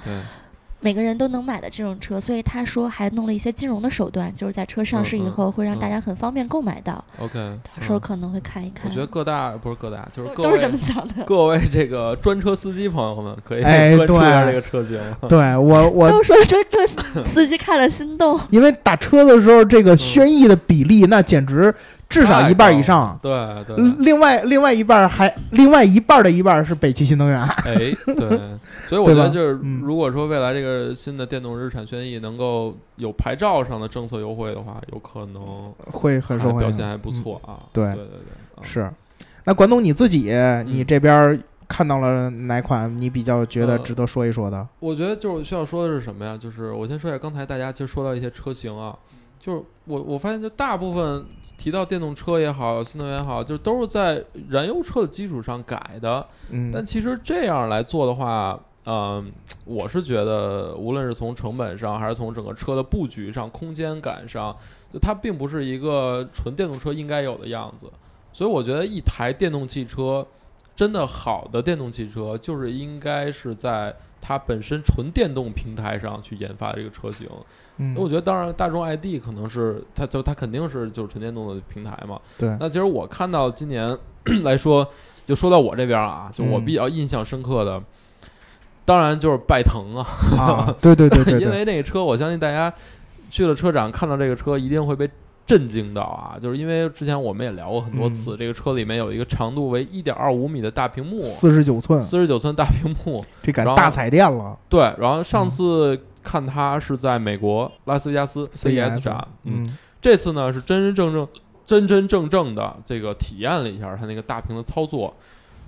[0.80, 7.34] 每个人都能买的这种车，所以他说还弄了一些金融的手段，就是在车上市以后会让大嗯家很方便购买到，OK，
[7.76, 8.88] 到时候嗯可能会看一看。
[8.88, 11.24] 我觉得各大不是各大，就是各位都都是这么想的。
[11.26, 15.02] 各位这个专车司机朋友们可以哎关注一下这个车型。
[15.28, 21.74] 对我我 都说专车司机看了心动，因为打车的时候，这个轩逸的比例那简直
[22.10, 23.18] 至少一半以上。
[23.22, 23.32] 对
[23.66, 23.76] 对。
[24.00, 27.42] 另外另外一半还另外一半的一半是北汽新能源。
[27.42, 28.40] 哎，对。
[28.88, 37.60] 所以我觉得就是，如果说未来这个新的电动日产轩逸能够有牌照上的政策优惠的话，有可能会很受欢迎，表现还不错啊。
[37.74, 38.06] 对对对
[38.56, 38.90] 对，是。
[39.44, 40.34] 那管总你自己，
[40.66, 44.66] 你这边看到了哪款你比较觉得值得说一说的？
[44.80, 46.38] 我觉得就是需要说的是什么呀？
[46.38, 48.98] 就是我先说一下，刚才大家其实说到一些车型啊，
[49.38, 51.26] 就是我我发现就大部分。
[51.58, 56.26] 提到电动车也好，新能源也好，就都是在燃油车的基础上改的。
[56.52, 59.32] 嗯，但其实这样来做的话，嗯，
[59.66, 64.56] 我是觉得，无论是从成本上，还是从整个车的布局上、空间感上，
[64.94, 67.92] 就它并不是一个纯电动车应该有的样子。
[68.32, 70.26] 所以，我觉得一台电动汽车，
[70.78, 77.28] 真的好的电动汽车，就是应该是在它本身纯电动平台上去研发这个车型。
[77.78, 82.22] 嗯，我觉得当然，大众 ID 可能是它就它肯定是就是纯电动的平台嘛。
[82.38, 82.56] 对。
[82.60, 83.98] 那其实我看到今年
[84.44, 84.88] 来说，
[85.26, 87.82] 就说到我这边啊，就我比较印象深刻的，
[88.86, 90.06] 当然就是拜腾啊。
[90.38, 91.42] 啊，对对对对。
[91.42, 92.72] 因为那个车，我相信大家
[93.32, 95.10] 去了车展看到这个车，一定会被
[95.48, 96.38] 震惊到啊！
[96.40, 104.56] 就是因为之前我们也聊过很多次，这个车里面有一个长度为一点二五米的大屏幕，四十九寸，四十九寸大屏幕，这改大彩电了。
[104.70, 106.00] 对，然后上次。
[106.24, 111.28] 看它是在美国拉斯维加斯 CES 展，嗯，这次呢是真真正正、
[111.66, 115.16] 真真正正的这个体验了一下它那个大屏的操作，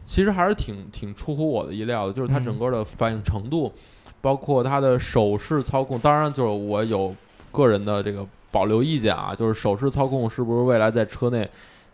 [0.04, 3.72] 其实还是挺挺出乎我的意料的，就是它整个的反应程度，
[4.20, 7.16] 包括它的手势操控，当然就是我有
[7.54, 11.50] 个人的这个保留意见啊，就是手势操控是不是未来在车内。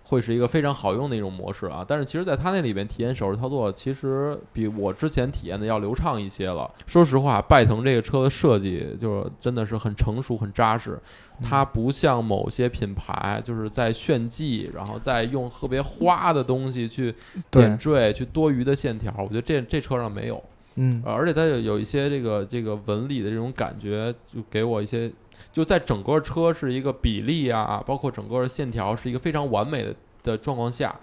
[0.08, 6.72] 会是一个非常好用的一种模式啊，但是其实，在它那里边体验手势操作，其实比我之前体验的要流畅一些了。
[6.86, 11.00] 说实话，拜腾这个车的设计就是真的是很成熟、很扎实，
[11.42, 17.12] 它不像某些品牌就是在炫技，然后再用特别花的东西去
[17.50, 19.12] 点缀、去多余的线条。
[19.18, 20.40] 我觉得这这车上没有，
[20.76, 25.12] 嗯，而且它有有一些这个这个纹理的这种感觉，就给我一些。
[25.52, 30.94] 就在整个车是一个比例啊，包括整个线条是一个非常完美的的状况下，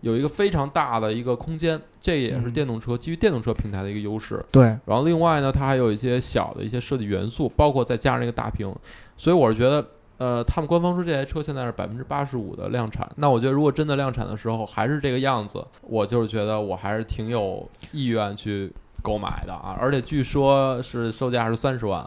[0.00, 4.44] 有一个非常大的一个空间，这也是电动车基于电动车平台的一个优势。
[4.50, 4.64] 对。
[4.84, 8.72] 然后另外呢，它还有一些小的一些设计元素，包括再加上一个大屏，
[9.16, 9.84] 所以我是觉得，
[10.18, 13.08] 呃，他们官方说这台车现在是百分之八十五的量产。
[13.16, 18.72] 那我觉得如果真的量产的时候还是这个样子，我就是觉得我还是挺有意愿去
[19.06, 22.04] 购买的啊，而且据说是售价是三十万。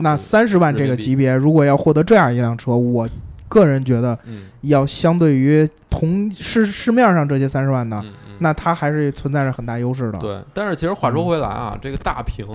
[0.00, 3.06] 那三十万这个级别，如果要获得这样一辆车，我
[3.50, 4.18] 个人觉得，
[4.62, 8.02] 要相对于同市市面上这些三十万的，
[8.38, 10.18] 那它还是存在着很大优势的。
[10.18, 12.46] 对，但是其实话说回来啊，这个大屏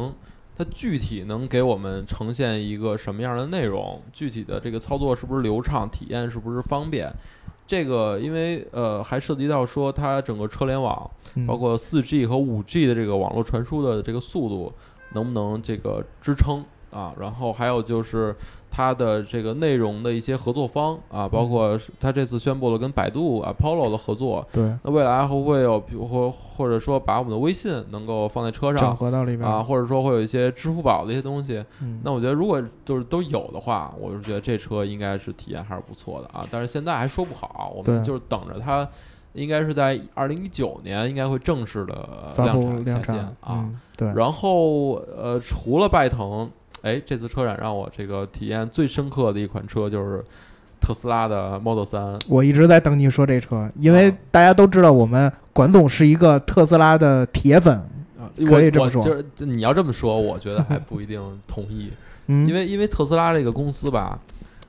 [0.59, 4.01] 它具体能给我们呈现一个什么样的内容？
[4.11, 7.09] 具体的这个操作是不是流畅，体验是不是方便？
[7.65, 11.09] 这个因为呃还涉及到说它整个车联网，
[11.47, 14.73] 包括四 G 和五 G 的这个网络传输的这个速度
[15.13, 16.65] 能不能这个支撑？
[16.91, 18.35] 啊，然后还有就是
[18.71, 24.47] 它的这个内容的一些合作方啊，包括它这次宣布了跟百度、Apollo 的合作。
[24.51, 31.63] 对，那未来会不会有，比如或或者说把我们的微信能够放在车上整合到里面啊，或者说会有一些支付宝的一些东西。
[31.81, 36.45] 嗯，那我觉得如果就是都有的话，我是觉得这车应该是体验还是不错的啊。
[36.51, 38.87] 但是现在还说不好，我们就是等着它，
[39.33, 43.67] 应该是在二零一九年应该会正式的量产下线啊。
[43.97, 46.49] 对，然后呃，除了拜腾。
[46.81, 50.23] 哎，这次车展让我这个体验最深刻的一款车就是
[50.79, 52.17] 特斯拉的 Model 三。
[52.27, 57.75] 我一直在等你说这车，因为大家都知道我们管总是一个特斯拉的铁粉
[58.17, 59.03] 啊，可以这么说。
[59.03, 61.91] 就是你要这么说，我觉得还不一定同意。
[62.27, 64.19] 因为因为特斯拉这个公司吧，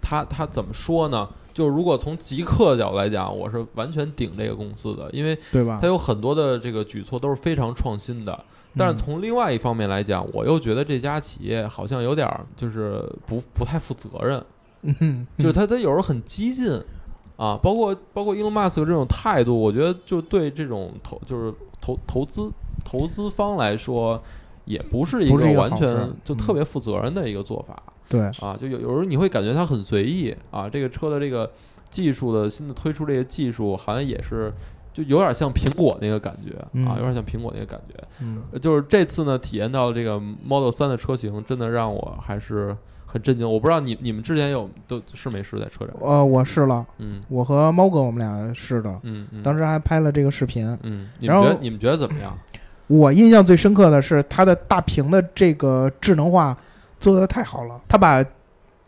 [0.01, 1.29] 它它怎么说呢？
[1.53, 5.79] 就是如果从极客的角度来讲，我是完全顶这个公司的，因为对吧？
[5.81, 8.45] 它有很多的这个举措都是非常创新的。
[8.77, 16.71] 但是从另外一方面来讲，我又觉得这家企业好像有点儿就是不不太负责任，就是他他有时候很激进
[17.37, 22.49] 啊，包括包括 Elon Musk 这种态度，我觉得就对这种投就是投投资
[22.85, 24.23] 投资方来说，
[24.67, 27.83] 也不是一个完全就特别负责任的一个做法。
[28.09, 31.51] 对啊，就有有时候你会感觉他很随意啊，这个车的这个
[31.91, 34.53] 技术的新的推出这些技术，好像也是。
[34.93, 37.95] 就有点像苹果那个感觉啊，有点像苹果那个感觉。
[38.21, 42.77] 嗯，就是这次呢，体验到这个 Model 三的车型，真的让我还是
[43.07, 43.51] 很震惊。
[43.51, 45.95] 我不知道你你们之前有都试没试在车展？
[46.01, 51.09] 呃，我试了，嗯，我和猫哥我们俩试的，嗯，当时还拍了这个视频，嗯。
[51.21, 52.37] 然后你们觉得怎么样？
[52.89, 56.57] 我印象最深刻的是它的大屏的这个智能化
[56.99, 58.25] 做的太好了，它把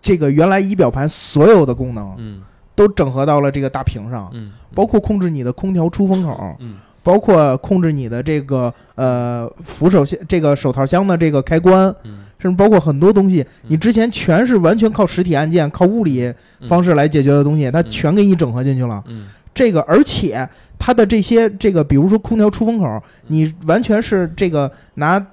[0.00, 2.42] 这个原来仪表盘所有的功能，嗯。
[2.86, 6.74] 都整合到了这个大屏上，嗯，包括控制你的空调出风口，嗯。
[7.04, 12.24] 包括控制你的这个呃扶手箱、这个手套箱的这个开关，嗯。
[12.38, 16.32] 甚至包括很多东西，你嗯之前全是完全靠实体按键、靠物理
[16.68, 17.90] 方式来解决的东西，它嗯。
[17.90, 19.02] 全给你整合进去了。
[19.08, 19.26] 嗯。
[19.54, 25.24] 这个，而且它的这些这个，比如说空调出风口，你完全是这个拿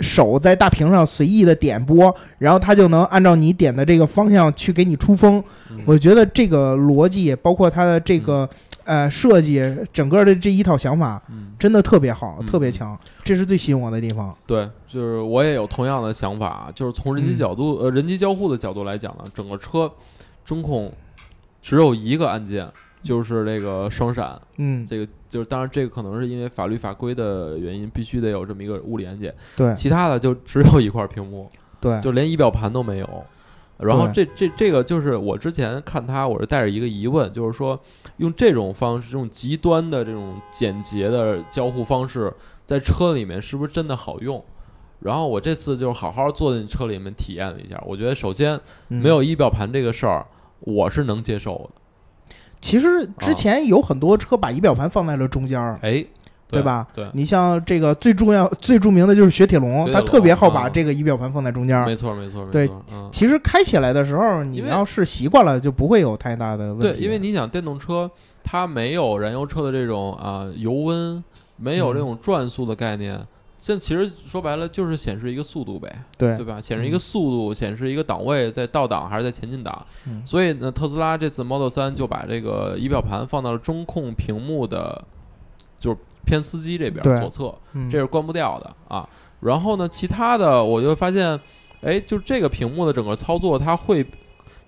[0.00, 5.42] 手在大屏上随意的点拨，然后它就能按照你点的这个方向去给你出风。
[5.70, 5.78] 嗯。
[5.86, 8.48] 我觉得这个逻辑，包括它的这个
[8.84, 12.46] 呃设计，整个的这一套想法，嗯，真的特别好，嗯。
[12.46, 14.36] 特别强，这是最吸引我的地方。
[14.46, 19.90] 对，就是我也有同样的想法，就是从人机嗯角度、呃人机交互的角度来讲呢，整个车
[20.44, 20.92] 中控
[21.60, 22.68] 只有一个按键，
[23.06, 24.38] 就是这个双闪。
[24.56, 31.48] 嗯，这个就是当然这个可能是因为法律法规的原因，必须得有这么一个物理按键，对其他的就只有一块屏幕，
[31.80, 33.24] 对，就连仪表盘都没有。
[33.78, 37.78] 然后这这这个就是我之前看它，我是带着一个疑问，就是说
[38.16, 42.32] 用这种方式，这种极端的这种简洁的交互方式，
[42.64, 44.42] 在车里面是不是真的好用？
[45.00, 50.24] 然后我这次就是好好坐进车里面体验了一下，我觉得首先嗯没有仪表盘这个事儿，
[50.60, 51.82] 我是能接受的。
[52.60, 56.04] 其实之前有很多车把仪表盘放在了中间儿，哎，
[56.48, 56.86] 对吧？
[56.94, 61.86] 对，你像这个最重要、最著名的就是雪铁龙，它特别好把嗯这个仪表盘放在中间儿。
[61.86, 62.68] 没错没错没对
[63.12, 66.92] 其实开起来的时候，你要是习惯了，就不会有太大的问题。
[66.92, 68.10] 对，因为你想电动车，
[68.42, 71.22] 它没有燃油车的这种啊、油温，
[71.56, 73.20] 没有这嗯种转速的概念。
[73.66, 76.60] 这其实说白了就是显示一个速度呗，对对吧？
[76.60, 79.84] 显示一个嗯速度，显示一个档位，在倒档还是在前进档。
[80.06, 85.04] 嗯所以呢，特斯拉这次 Model 3就把这个仪表盘放到了中控屏幕的，
[85.80, 89.08] 就是偏司机这边对左侧，嗯这是关不掉的啊。
[89.40, 91.36] 然后呢，其他的我就发现，
[91.80, 94.06] 哎，就这个屏幕的整个操作，它会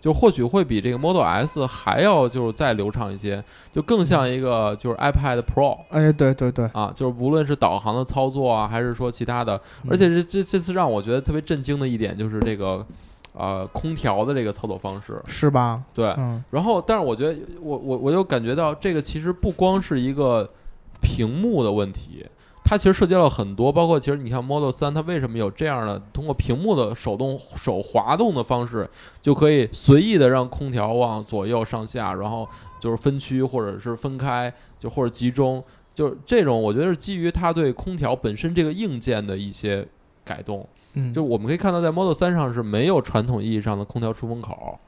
[0.01, 9.91] 就或许会比这个 Model S 还要就是再流畅一些，就更像一个就是 iPad Pro 哎，对对对，啊，就是无论是导航的操作啊，还是说其他的，嗯。
[9.91, 12.87] 而且这这这次让我觉得特别震惊的一点就是这个
[13.33, 15.83] 呃空调的这个操作方式，是吧？
[15.93, 16.43] 对，嗯。
[16.51, 20.49] 然后，但是我觉得，我我我就感觉到这个其实不光是一个
[21.01, 22.25] 屏幕的问题，
[22.69, 28.87] 它其实涉及到很多，包括其实你看 Model 三它为什么有这样的通过屏幕的手动手滑动的方式，
[29.23, 32.47] 就可以随意的让空调往左右上下，然后
[32.79, 39.89] 就是分区或者是分开，就或者集中，就是这种我觉得是基于它对空调本身这个硬件的一些
[40.23, 40.69] 改动。
[40.93, 44.79] 嗯，就我们可以看到，在 Model 三上是没有传统意义上的空调出风口，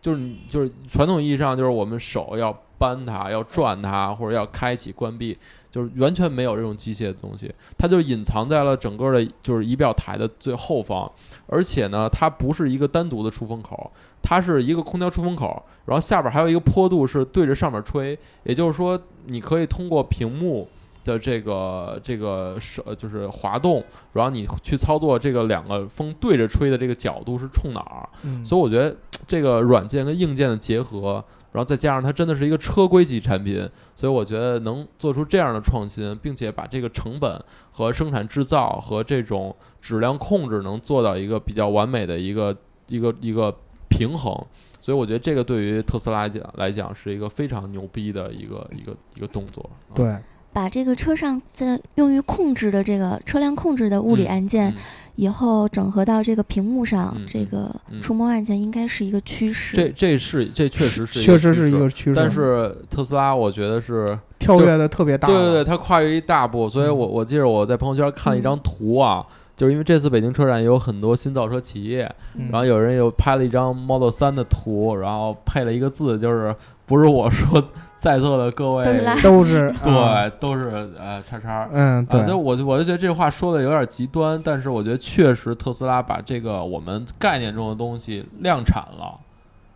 [0.00, 5.36] 就是你就是传统意义上就是我们手要扳它、要转它，或者要开启、关闭，
[5.76, 11.10] 就是完全没有这种机械的东西，它就隐藏在了整个的就是仪表台的最后方，
[11.46, 20.66] 而且呢，它不是一个单独的出风口，它是一个空调出风口，然后下边还有一个坡度是对着上面吹，也就是说，你可以通过屏幕。
[21.06, 23.80] 的这个这个手就是滑动，
[24.12, 28.92] 然后你去操作这个两个风对着吹的这个角度是冲哪儿，嗯所以我觉得
[29.24, 31.24] 这个软件跟硬件的结合，
[31.56, 37.42] 然后再加上它真的是一个车规级产品，所以我觉得能做出这样的创新，并且把这个成本
[37.72, 42.54] 和生产制造和这种质量控制能做到一个比较完美的一个
[42.88, 43.56] 一个一个
[43.88, 44.38] 平衡。
[44.82, 49.70] 所以我觉得这个对于特斯拉来讲来讲是一个非常牛逼的一个一个一个动作。
[49.88, 50.14] 啊，对，
[50.52, 54.76] 把这个车上在用于控制的这个车辆控制的物理嗯按键，嗯
[55.16, 59.76] 以后整合到这个屏幕上，嗯这个嗯触摸按键应该是一个趋势。
[59.76, 65.26] 这这是这确实是确实是一个趋势，但是特斯拉我觉得是跳跃的特别大。
[65.26, 69.24] 对对对，，它跨越一大步，所以嗯我我记得我在朋友圈看了一张图啊，
[69.56, 77.64] 就是因为这次北京车展有很多新造车企业，嗯然后有人又拍了一张 Model 三的图，然后配了一个字，就是不是我说
[77.96, 78.84] 在座的各位
[79.22, 81.68] 都是 对，都是呃叉叉。
[81.72, 89.18] 嗯，对啊，就我就我就觉得这话说的有点极端，但是我觉得确实特斯拉把这个我们概念中的东西量产了。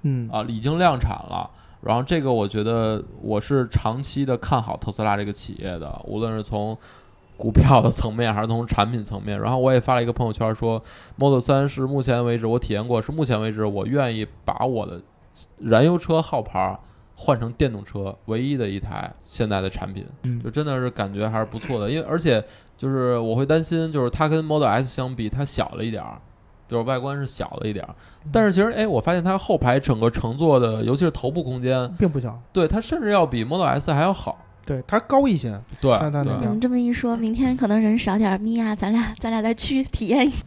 [0.03, 1.49] 嗯啊，已经量产了。
[1.83, 6.77] 然后这个我觉得我是长期的看好特斯拉这个企业的，无论是从
[7.39, 9.41] 股票的层面还是从产品层面。
[9.41, 10.83] 然后我也发了一个朋友圈说
[11.17, 15.01] ，Model 三是目前为止我体验过，是目前为止我愿意把我的
[15.59, 16.79] 燃油车号牌
[17.23, 21.91] 换成电动车唯一的一台现在的产品，嗯就真的是感觉还是不错的。
[21.91, 22.43] 因为而且
[22.79, 26.19] 就是我会担心，就是它跟 Model S 相比，它小了一点儿。
[26.67, 27.93] 就是外观是小了一点儿，
[28.31, 34.39] 但是其实哎，我发现它后排整个乘坐的，尤其是头部空间，并不小，对它甚至要比 Model S 还要好。
[34.65, 35.61] 对它高一些。
[35.81, 35.93] 对
[36.23, 40.45] 你们这么一说，明天可能人少点儿，米娅，咱俩 咱俩再去体验一下。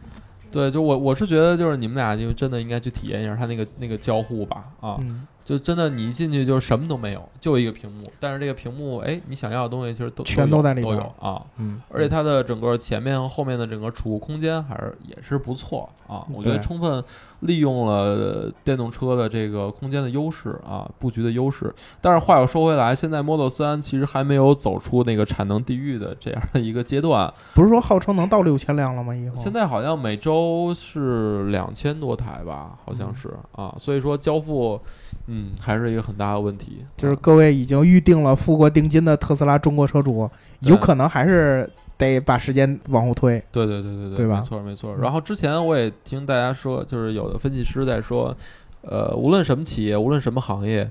[0.50, 8.10] 对，就我我是觉得就是你们俩就真的应该去体验一下它那个那个交互吧啊，嗯，就真的你一进去就什么都没有，就一个屏幕。
[8.18, 11.42] 但是这个屏幕，哎，你想要的东西其实都全都在里边都有啊。
[11.58, 16.24] 嗯，而且它的整个前面和后面的整个储物空间还是也是不错啊。
[16.32, 17.04] 我觉得充分
[17.40, 21.72] 利用了电动车的这个空间的优势啊，布局的优势。
[22.00, 27.32] 但是话又说回来，现在 Model 3其实还没有走出那个产能地狱的这样的一个阶段。
[27.54, 29.14] 不是说号称能到六千辆了吗？
[29.14, 33.74] 以后现在好像每周是两千多台吧，好像是啊。
[33.78, 34.80] 所以说交付，
[35.26, 36.84] 嗯，还是一个很大的问题。
[36.84, 40.28] 啊就是各位已经预定了付过定金的特斯拉中国车主，
[40.60, 43.42] 有可能还是得把时间往后推。
[43.52, 44.94] 对对对对对，对吧没错没错。
[44.94, 48.36] 嗯然后之前我也听大家说，就是有的分析师在说，
[48.82, 50.90] 呃，无论什么企业，无论什么行业，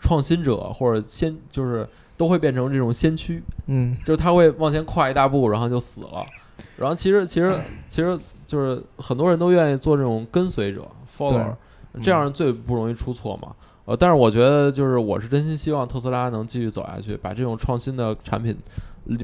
[0.00, 6.24] 创新者或者先就是都会变成这种先驱，嗯，就是他会往前跨一大步，然后就死了。
[6.78, 7.58] 然后其实其实
[7.88, 11.54] 其实就是很多人都愿意做这种跟随者 follower，
[11.94, 13.48] 嗯这样最不容易出错嘛。
[13.86, 18.56] 呃，但是我觉得就是我是真心希望特斯拉能继续走下去，把这种创新的产品，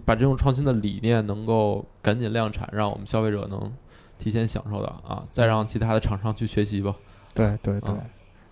[0.05, 3.73] 把这种创新的理念能够赶紧量产，让我们消费者能
[4.19, 6.95] 提前享受到啊，再让其他的厂商去学习吧。
[7.35, 8.01] 对对对啊。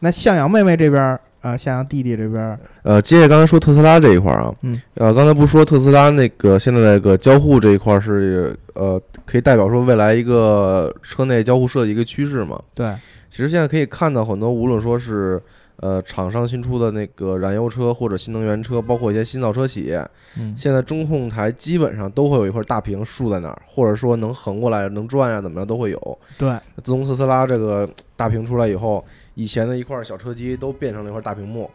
[0.01, 12.63] 那向阳妹妹这边儿啊，向阳弟弟这边儿，呃，接着刚才说特斯拉这一块儿啊，嗯，呃，刚才不说特斯拉那个现在那个交互这一块儿是呃，可以代表说未来一个车内交互设计一个趋势嘛？
[12.75, 12.95] 对，
[13.29, 15.43] 其实现在可以看到很多，无论说是
[15.79, 20.05] 呃厂商新出的那个燃油车或者新能源车，包括一些新造车企业，
[20.39, 26.19] 嗯，现在中控台基本上都会有一块大屏竖在那儿，或者说能横过来、能转呀、怎么样都会有。
[26.37, 29.05] 对，自从特斯拉这个大屏出来以后，
[29.35, 31.71] 以前的一块小车机都变成了一块大屏幕。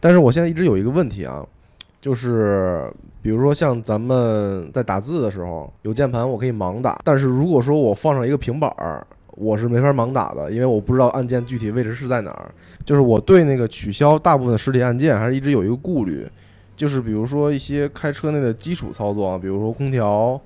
[0.00, 1.44] 但是我现在一直有一个问题啊，
[2.00, 2.88] 就是
[3.20, 9.04] 比如说像咱们在打字的时候，有键盘我可以盲打，但是如果说我放上一个平板儿，
[9.38, 12.50] 我是没法盲打的，因为我不知道按键具体位置是在哪儿。
[12.84, 16.26] 就是我对那个取消大部分实体按键还是一直有一个顾虑，
[16.76, 20.40] 就是比如说一些开车内的基础操作啊，比如说空调，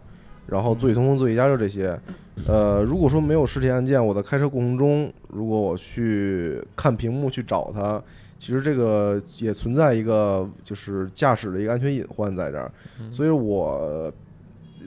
[0.46, 1.98] 然后座椅通风、座椅加热这些，
[2.46, 8.02] 呃，如果说没有实体按键，我在开车过程中，如果我去看屏幕去找它，
[8.38, 12.70] 其实这个也存在一个就是驾驶的一个安全隐患在这儿，
[13.10, 14.12] 所以我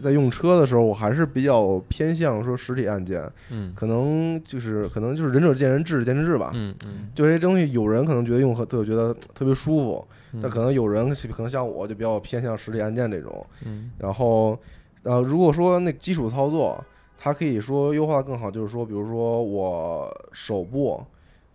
[0.01, 6.51] 在用车的时候，我还是比较偏向说实体按键，嗯可能就是可能就是仁者见仁，智者见智吧。
[6.53, 13.45] 嗯嗯，就这些东西，有人可能觉得用和特觉得特别舒服，嗯但可能有人可能像我就比较偏向实体按键这种。
[13.65, 14.57] 嗯然后，
[15.03, 16.83] 呃，如果说那基础操作，
[17.17, 21.03] 它可以说优化得更好，就是说，比如说我手部，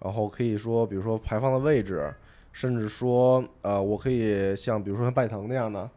[0.03, 2.13] 然后可以说，比如说排放的位置，
[2.53, 5.89] 甚至说，呃，我可以像比如说像拜腾那样的，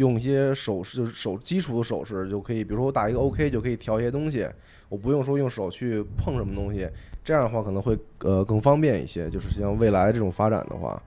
[0.00, 4.48] 用一些手势，就是手基础的手势就可以，比如说我打一个 OK 就可以调一些东西，
[4.88, 6.88] 我不用说用手去碰什么东西，
[7.22, 9.28] 这样的话可能会呃更方便一些。
[9.28, 11.00] 就是像未来这种发展的话，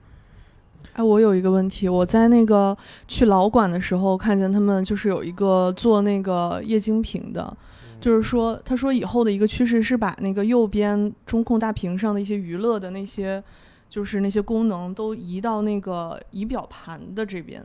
[0.92, 2.76] 哎，我有一个问题，我在那个
[3.08, 7.56] 去老馆的时候，看见他们就是有一个做那个液晶屏的，
[8.00, 13.42] 就是说，他说以后的一个趋势是把那个右边中控大屏上的一些娱乐的那些，
[13.90, 17.60] 就是那些功能都移到那个仪表盘的这边。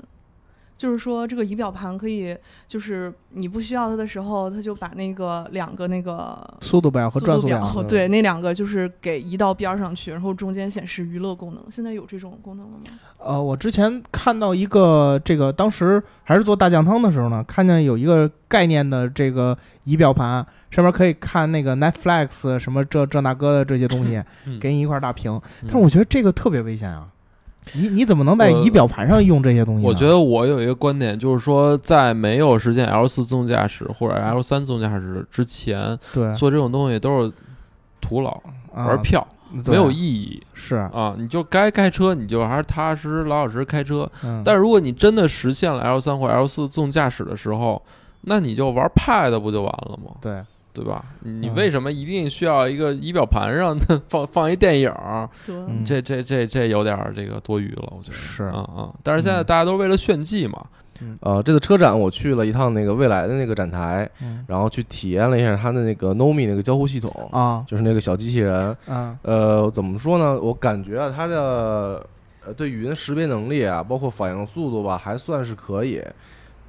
[0.80, 2.34] 就是说，这个仪表盘可以，
[2.66, 11.62] 就是你不需要它的时候，它就把那个两个那个速度表和速表，转速表，对，那两个就是给移到边儿上去，然后中间显示娱乐功能。
[11.70, 12.98] 现在有这种功能了吗？
[13.18, 25.30] 呃，我之前看到一个这个，当时还是做大酱汤的时候呢，看见有一个概念的这个仪表盘，上面可以看那个 Netflix 什么这这那个的这些东西，嗯给你一块大屏。
[25.62, 27.06] 嗯但是我觉得这个特别危险啊！
[27.74, 29.88] 你你怎么能在呃仪表盘上用这些东西呢？
[29.88, 37.32] 我觉得我有一个观点，就是说，在没有实现 L 四自动驾驶或者 L 三自动驾驶之前，对做这种东西都是
[38.02, 38.32] 徒劳
[38.74, 39.26] 啊玩票，
[39.64, 41.16] 对没有意义是，啊！
[41.18, 44.10] 你就该开车，你就还是踏踏实实老老实实开车。
[44.24, 47.82] 嗯，但如果你真的实现了 L 三或 L 四自动驾驶的时候，
[48.22, 50.12] 那你就玩 Pad 不就完了吗？
[50.22, 50.44] 对，
[50.74, 51.04] 对吧？
[51.22, 51.56] 你嗯。
[51.56, 54.94] 为什么一定需要一个仪表盘上 放放一电影
[55.86, 58.18] 这这这这有点儿这个多余了，我觉得。
[58.18, 58.44] 是。
[58.46, 58.90] 啊啊！
[59.04, 59.46] 但是现在嗯。
[59.46, 60.66] 大家都是为了炫技嘛，
[61.22, 64.44] 呃，这次车展我去了一趟那个未来的那个展台，嗯。
[64.48, 67.64] 然后去体验了一下它的那个 Nomi 那个交互系统，啊。
[67.68, 68.76] 就是那个小机器人。
[68.88, 70.40] 啊呃，怎么说呢？
[70.40, 72.06] 我感觉啊，它的
[72.46, 76.02] 呃对语音识别能力啊，包括反应速度吧，还算是可以。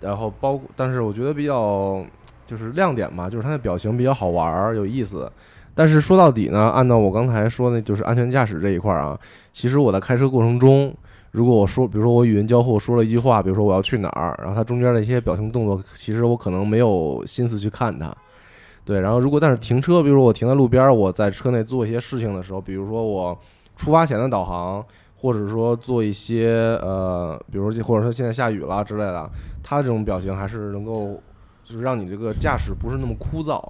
[0.01, 2.03] 然后包，但是我觉得比较
[2.51, 5.31] 就是亮点嘛，就是它的表情比较好玩儿，有意思。
[5.73, 9.17] 但是说到底呢，按照我刚才说的，就是安全驾驶这一块儿啊，
[9.53, 10.93] 其实我在开车过程中，
[11.31, 18.13] 如果我说，比如说我语音交互说了一句话，比如说我要去哪儿，然后它中间的一些表情动作，其实我可能没有心思去看它。
[18.85, 23.39] 对，然后如果但是停车，比如说我停在路边，我在车内做一些事情的时候，比如说我
[23.77, 24.85] 出发前的导航，
[25.15, 29.31] 或者说做一些呃，比如或者说现在下雨了之类的，
[29.63, 31.23] 它的这种表情还是能够
[31.71, 33.63] 就是让你这个驾驶不是那么枯燥，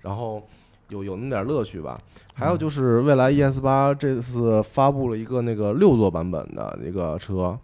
[0.00, 0.42] 然后
[0.88, 2.00] 有有那么点乐趣吧。
[2.32, 7.58] 还有就是蔚来 ES 八这次发布了一个那个六座版本的一个车。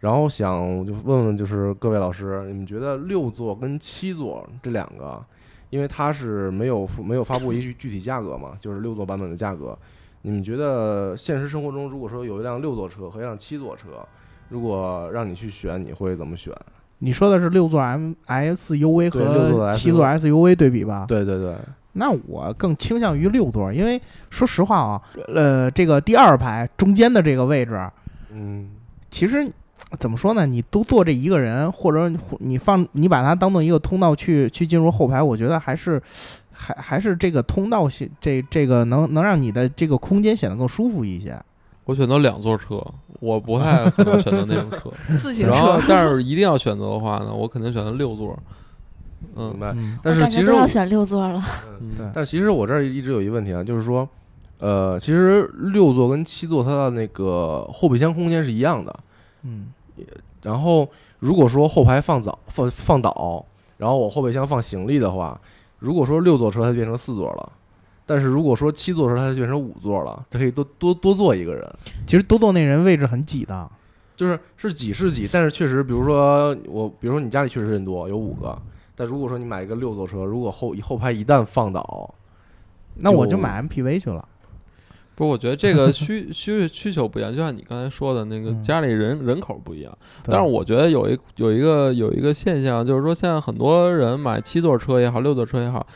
[0.00, 5.24] 然后想就问问，就是各位老师，你们觉得六座跟七座这两个，
[5.70, 9.74] 因为它是没有没有发布一具具体价格嘛，就是六座版本的价格，
[10.20, 14.06] 你们觉得现实生活中如果说有一辆六座车和一辆七座车，
[14.50, 16.52] 如果让你去选，你会怎么选？
[17.04, 21.04] 你说的是六座 M SUV 和七座 SUV 对比吧？
[21.06, 21.54] 对对对。
[21.92, 24.00] 那我更倾向于六座，因为
[24.30, 25.02] 说实话啊，
[25.34, 27.78] 呃，这个第二排中间的这个位置，
[28.32, 28.70] 嗯，
[29.10, 29.48] 其实。
[30.00, 30.44] 怎么说呢？
[30.44, 36.02] 你都坐这一个人，或者你放你把它当做一个通道去去进入后排，我觉得还是
[36.50, 41.40] 还还是这个通道性这这个能能让你的这个空间显得更舒服一些。
[41.84, 42.82] 我选择两座车，
[43.20, 45.52] 我不太可能选择那种车， 自行车。
[45.52, 48.38] 然后，但是一定要选择的话呢，我肯定选择六座。
[49.36, 51.42] 嗯，但是其实要选六座了。
[51.80, 52.06] 嗯，对。
[52.14, 54.08] 但其实我这儿一直有一个问题啊，就是说，
[54.58, 58.94] 呃，其实六座跟七座它的那个后备箱空间是一样的。
[59.42, 59.66] 嗯。
[60.42, 63.44] 然后，如果说后排放早放放倒，
[63.78, 65.40] 然后我后备箱放行李的话，
[65.78, 67.52] 如果说六座车它就变成四座了，
[68.06, 71.66] 但是如果说七座车它就变成五座了，它可以多多多坐一个人。
[72.06, 73.70] 其实多坐那人位置很挤的，
[74.16, 78.56] 就是是挤是挤，但是确实，比如说我，比如说你家里确实人多，有五个，
[78.94, 82.14] 但如果说你买一个六座车，如果后后排一旦放倒，
[82.96, 84.28] 那我就买 MPV 去了。
[85.16, 89.96] 不是，我觉得这个 需需需求不一样，就像你刚才说的那个家里人人口不一样。
[90.24, 95.86] 但是我觉得有一有一个有一个现象，就是说现在很多人买七座车也好，六座车也好，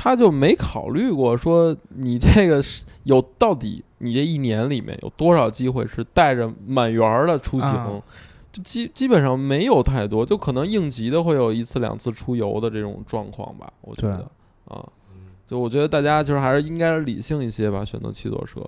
[0.00, 2.62] 他就没考虑过说你这个
[3.02, 8.00] 有到底你这一年里面有多少机会是带着满员的出行，
[8.52, 13.72] 就基基本上没有太多，就可能应急的会有一次两次出游的这种状况吧。
[13.80, 14.24] 我觉得
[14.66, 14.86] 啊。
[15.48, 18.60] 就我觉得大家就是还是应该理性一些吧，选择七座车，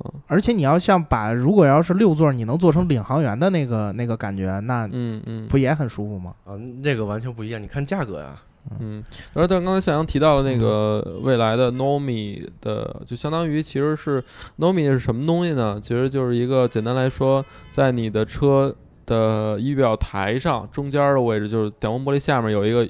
[0.00, 6.34] 嗯，而且你要像把如果要是六座，你能做成领航员的那个那个感觉，那嗯嗯，不也很舒服吗？
[6.44, 8.42] 啊，那个完全不一样，你看价格呀，
[8.80, 9.02] 嗯，
[9.32, 14.22] 然后但刚才向阳提到了那个未来的 Nomi 的，就相当于其实是
[14.58, 15.78] Nomi 是什么东西呢？
[15.80, 18.74] 其实就是一个简单来说，在你的车
[19.06, 22.88] 的仪表台上中间的位置，就是挡风玻璃下面有一个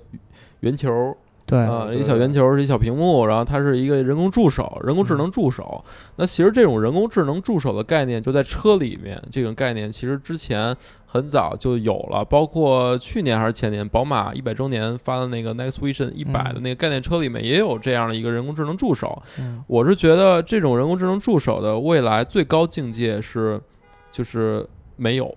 [0.60, 1.16] 圆球。
[1.48, 5.84] 对啊，一小圆球是一小屏幕，然后它是一个人工助手，人工智能助手。
[6.16, 10.76] 那其实这种人工智能助手的概念就在车里面，这种概念其实之前
[11.16, 19.22] 很早就有了，包括去年还是前年，宝马一百周年发的那个 Next Vision 一百的那个概念车里面也有这样的一个人工智能助手。
[19.66, 23.60] 我是觉得这种人工智能助手的未来最高境界是，
[24.12, 25.34] 就是没有，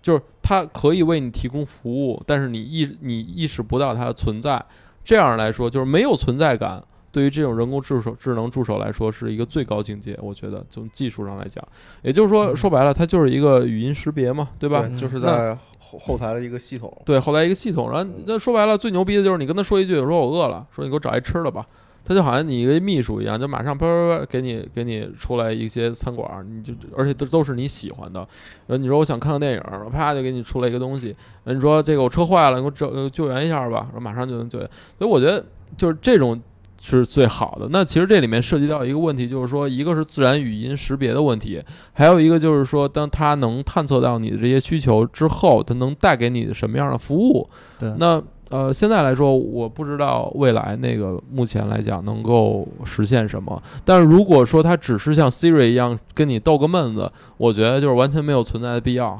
[0.00, 4.64] 就是它可以为你提供服务，但是你意你意识不到它的存在。
[5.04, 6.82] 这样来说，就是没有存在感。
[7.12, 10.18] 对于这种人工智手智能助手来说，是一个最高境界。
[10.20, 11.62] 我觉得从技术上来讲，
[12.02, 14.88] 也就是说，说白了，它就是一个语音识别嘛，对吧？
[14.96, 16.90] 就是在后后台的一个系统。
[17.04, 17.92] 对，后台一个系统。
[17.92, 21.64] 然后那说白了，最牛逼的就是你跟他说一句，我说我饿了，说你给我找一吃的吧。
[22.04, 28.18] 他就好像你一个秘书一样，就马上啪啪啪给你给你出来一些餐馆，你就而且都都是你喜欢的。
[28.66, 31.14] 然后你说我想看个电影，啪就给你出来一个东西。
[31.44, 34.68] 你说这个我车坏了，你给我救救援一下吧，然后马上就能救援。
[34.98, 35.44] 所以我觉得
[35.76, 36.42] 就是这种
[36.82, 37.68] 是最好的。
[37.70, 41.62] 那其实这里面涉及到一个问题，就是说一个是自然语音识别的问题，
[41.92, 47.48] 还有一个就是说当它能探测到你的这些需求之后，它能带给你什么样的服务？
[47.78, 48.22] 对，那。
[48.50, 53.62] 呃，现在来说，我不知道未来那个目前来讲能够实现什么。
[53.82, 59.18] 但是如果说它只是像 Siri 一样跟你逗个闷子，我觉得就是完全没有存在的必要。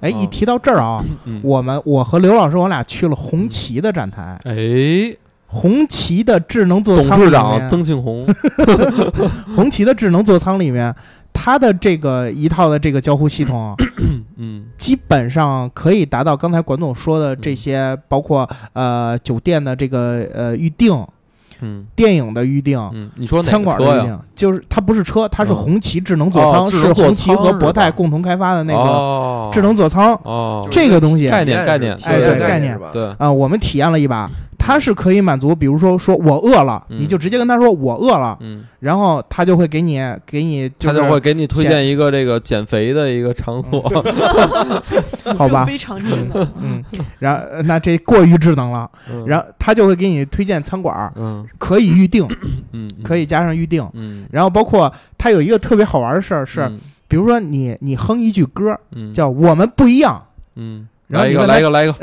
[0.00, 1.02] 哎，一提到这儿啊，
[1.42, 4.38] 我们我和刘老师我俩去了红旗的展台。
[4.44, 4.54] 哎，
[5.46, 8.26] 红旗的智能座舱董事长曾庆红，
[9.54, 10.94] 红旗的智能座舱里面。
[11.38, 13.76] 它的这个一套的这个交互系统，
[14.38, 20.96] 嗯， 基本上可以达到刚才管总说的这些，包括呃酒店的这个呃预定，
[21.60, 31.28] 嗯，电影的预定，嗯，你说餐馆的预定，就是它不是车，它是红旗智能座舱，是红旗和博泰共同开发的那个智能座舱，哦，这个东西。
[31.28, 33.14] 概念概念，哎，对概念，对。
[33.18, 34.26] 啊，我们体验了一把。
[34.66, 38.36] 它是可以满足，比如说说我饿了，你就直接跟他说我饿了，
[38.80, 43.80] 然后他就会给你给你，他就会给你推荐一个这个减肥的一个场所，
[45.38, 45.64] 好吧？
[45.64, 46.84] 非常智能，嗯，
[47.20, 48.90] 然后那这过于智能了，
[49.24, 52.26] 然后他就会给你推荐餐馆，嗯，可以预定，
[52.72, 56.68] 嗯，可以加上预定，嗯，然后包括他有一个特别好玩的事儿是，
[57.06, 60.20] 比如说你你哼一句歌嗯，叫我们不一样，
[60.56, 61.94] 嗯，来一个来一个来一个，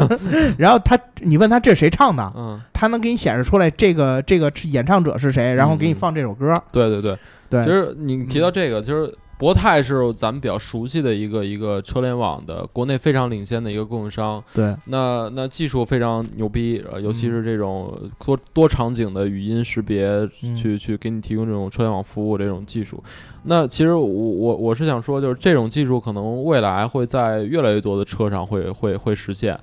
[0.58, 5.96] 然后他你问他这是谁唱的，嗯，他能给你显示出来这个这个演唱者是谁，然后给你嗯。
[5.96, 6.54] 放这首歌。
[6.70, 7.16] 对对对。
[7.48, 14.40] 对，其实你提到这个，就是博泰是咱们比较熟悉的一个一个车联网的国内非常领先的一个供应商。
[14.54, 17.92] 对，那那技术非常牛逼，呃，尤其嗯是这种
[18.24, 20.06] 多多场景的语音识别，
[20.42, 23.02] 嗯去去给你提供这种车联网服务这种技术。
[23.42, 29.58] 那其实我我我是想说，就是这种技术可能未来会在越来越多的车上会会会实现。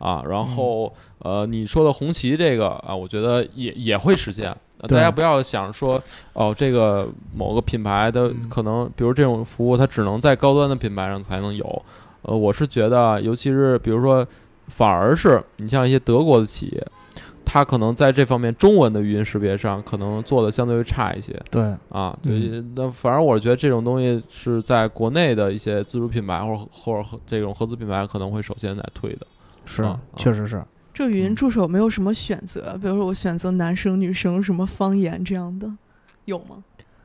[0.00, 4.56] 啊，然后呃，你说的红旗这个啊，我觉得也也会实现。
[4.80, 6.02] 呃大家不要想说
[6.32, 11.82] 哦，这个某个品牌的嗯可能，比如这种服务，它只能在高端的品牌上才能有。
[12.22, 14.26] 呃，我是觉得，尤其是比如说，
[14.68, 16.86] 反而是你像一些德国的企业，
[17.46, 22.14] 它可能在这方面中文的语音识别上可能做的相对于差一些对，啊。
[22.24, 29.26] 嗯对，那反而我觉得这种东西是在国内的一些自主品牌或者或者合这种合资品牌可能会首先来推的。
[29.64, 30.62] 是啊，确实是。
[31.00, 35.66] 这个语音助手没有什么选择，比如说我选择男生、女生、什么方言这样的，
[36.26, 36.62] 有吗？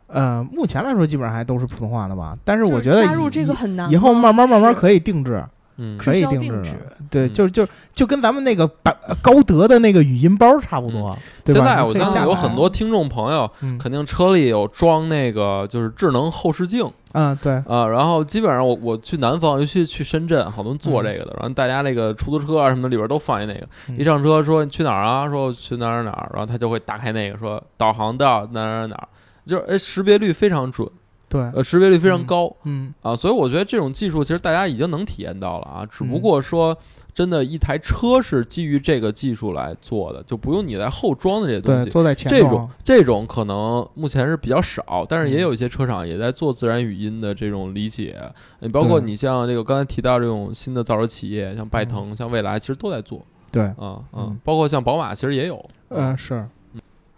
[0.07, 5.41] 呃，目前来说基本上还都是普通话的吧，但是我觉得以加入这个很难，以后慢慢慢慢可以定制，
[5.77, 6.73] 嗯，可以定制。
[7.09, 7.33] 对，嗯。
[7.33, 11.65] 就就就跟咱们那个百高德的那个语音包差不多，对吧？
[11.65, 13.77] 现在我相信有很多听众朋友嗯。
[13.77, 23.97] 肯定车里有装那个就是智能后视镜啊，对，啊，然后基本上我我去南方，尤其去深圳，好多人坐这个的，然后大家那个出租车啊什么的里边都放一那个，嗯。
[23.97, 25.29] 一上车说你去哪儿啊？
[25.29, 29.07] 说去哪儿哪儿哪儿，然后他就会打开那个说导航到哪儿哪儿哪儿，
[29.45, 30.89] 就是哎识别率非常准，
[31.27, 36.77] 对，呃识别率非常嗯高嗯，啊，所以我觉得这种技术其实大家已经能体验到了啊，只不嗯过说。
[37.15, 41.89] 真的，一台车是基于这个技术来做的，就不用你在后装的这些东对，西。
[41.89, 48.21] 坐在前这种，这种可能目前是比较少，但是也嗯有一些车厂也在做自然语音的这种理解。
[48.59, 55.65] 你包括你像这个刚才提到这种新的造车企业，像拜腾、像蔚来，其实都在做对，啊嗯嗯，包括像宝马，其实也有。
[55.87, 56.45] 嗯，是，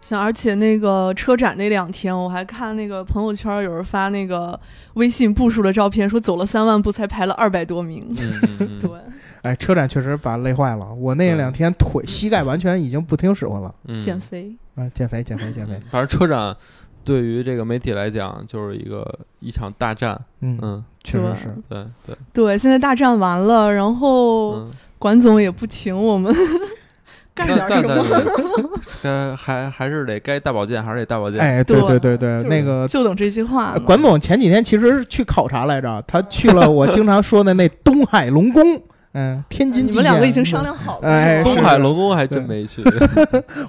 [0.00, 4.58] 像而且那个车展那两天，我还看那个朋友圈有人发那个
[4.94, 8.14] 微信步数的照片，说走了三万步才排了二百多名。
[8.80, 8.90] 对，
[9.42, 14.54] 哎，车展确实把累坏了，我那两天腿膝盖完全已经不听使唤了，嗯，减肥。
[14.76, 16.56] 啊，减肥，减肥，减肥嗯，反正车展
[17.04, 20.18] 对于这个媒体来讲，就是一个一场大战。
[20.40, 26.32] 嗯，嗯，确实是，对对，对，现在大战完了，然后嗯，管总也不请我们
[27.38, 28.04] 干点但什么。
[29.02, 31.40] 该还还是得该大保健，还是得大保健。
[31.40, 38.82] 哎，对对对对那个就等这句话管总前几天其实是去考察来着，他去了我经常说的那东海龙宫，
[39.12, 41.08] 嗯，天津你们两个已经商量好了。
[41.08, 42.82] 哎东海龙宫还真没去。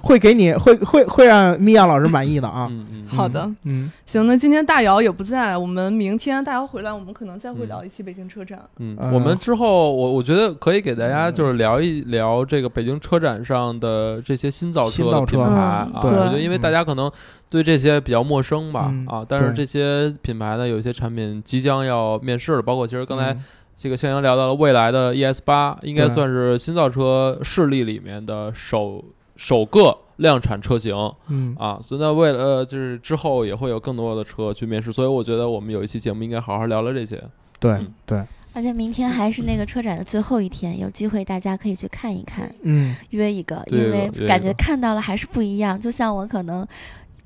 [0.02, 2.68] 会给你会会会让米娅老师满意的啊。
[2.70, 7.68] 嗯嗯 好的，嗯，行，那今天大姚也不在，我们明天大姚回来，我们可能再会嗯。
[7.68, 8.60] 聊一期北京车展。
[8.78, 9.10] 嗯，呃。
[9.12, 15.36] 我们之后我我觉得可以给大家就是聊一聊这个北京车展上的这些新造车的新造车。
[15.36, 16.10] 品牌啊，嗯我对。
[16.10, 17.10] 觉得因为大家可能
[17.48, 23.42] 对这些比较陌生吧嗯啊，但是这些品牌呢，有一些产品即将要面世了，包括其实刚才嗯
[23.82, 29.02] 这个向阳聊到了未来的 ES 八，应该算是新造车势力里面的首
[29.36, 30.94] 首个量产车型
[31.28, 37.18] 嗯啊，所以呢，为了呃，就是之后也会有更多的车去面试，所以我觉得我们有一期节目应该好好聊聊这些。
[37.58, 38.22] 对嗯对，
[38.52, 45.80] 而且明天还是那个车展的最后一天，有机会大家可以去看一看，嗯约一个，因为感觉看到了还是不一样。
[45.80, 46.66] 就像我可能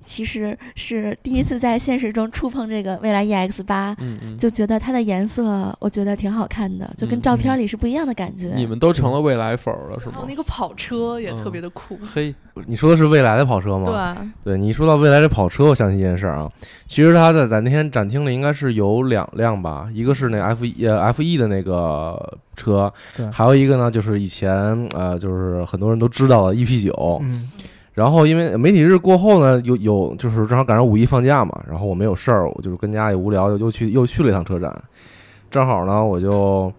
[0.04, 8.52] 其实是第一次在现实中触碰这个蔚来 EX 八，嗯嗯，就觉得它的颜色我觉得挺好看的，就跟嗯照片里是不一样的感觉。
[8.54, 10.34] 你们都成了未来粉儿了是吗还有那？
[10.34, 11.96] 个跑车也特别的酷。
[12.02, 12.34] 嘿，
[12.66, 14.16] 你说的是未来的跑车吗？
[14.42, 16.50] 对，对，你一说到未来的跑车，我想起一件事儿啊。
[16.88, 22.92] 其实它在咱那天展厅里应该是有两辆吧，一个是那 F 一呃 F 一的那个车，
[23.32, 24.50] 还有一个呢就是以前
[24.92, 27.20] 呃就是很多人都知道的 EP 九。
[27.22, 27.50] 嗯
[27.94, 34.76] 然后因为媒体日过后呢，有有就是正好赶上五一放假嘛，然后我没有事儿，我就是跟家也无聊，又又去又去了一趟车展。
[35.50, 36.72] 正好呢，我就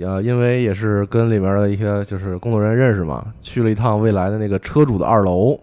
[0.00, 5.58] 呃因为也是跟里面的一些就是工作人员认识嘛，去了一趟未来的那个车主的二楼。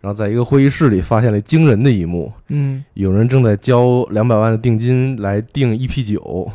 [0.00, 6.50] 然后在一个会议室里发现了惊人的一幕，嗯，有人正在交两百万的定金来订 EP 九。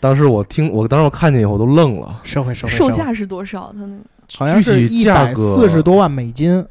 [0.00, 3.70] 当时我听，我当时我看见以后都愣了，社会社会售价是多少？
[3.78, 3.98] 它那个
[4.38, 6.64] 好像是具体一百价格四十多万美金，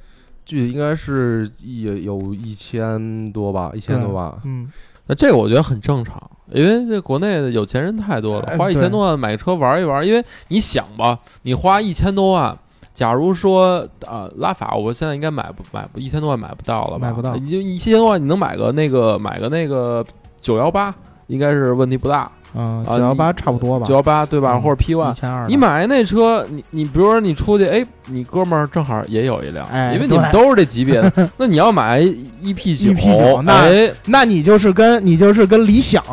[0.45, 4.39] 具体应该是也有一千多吧，一千多吧。
[4.43, 4.71] 嗯，
[5.07, 6.21] 那这个我觉得很正常，
[6.51, 10.05] 因为这国内的有钱人太多了，哎花一千多万买个车玩一玩。
[10.05, 12.57] 因为你想吧，你花一千多万，
[12.93, 17.07] 假如说啊拉法，我现在应该买不买不一千多万买不到了吧？
[17.07, 20.05] 买不到你就一千多万，你能买个那个买个那个
[20.39, 20.93] 九幺八
[21.27, 22.31] 应该是问题不大。
[22.55, 24.53] 嗯，啊九幺八差不多吧，九幺八对吧？
[24.53, 25.47] 嗯或者 P 一 one，千二。
[25.47, 36.03] 你买那车，你你比如说你出去，哎，你哥们儿正好也有一辆，哎因为你们都是这级别的， 那你要买 EP 九 EP 九那哎，那你就是跟你就是跟理想。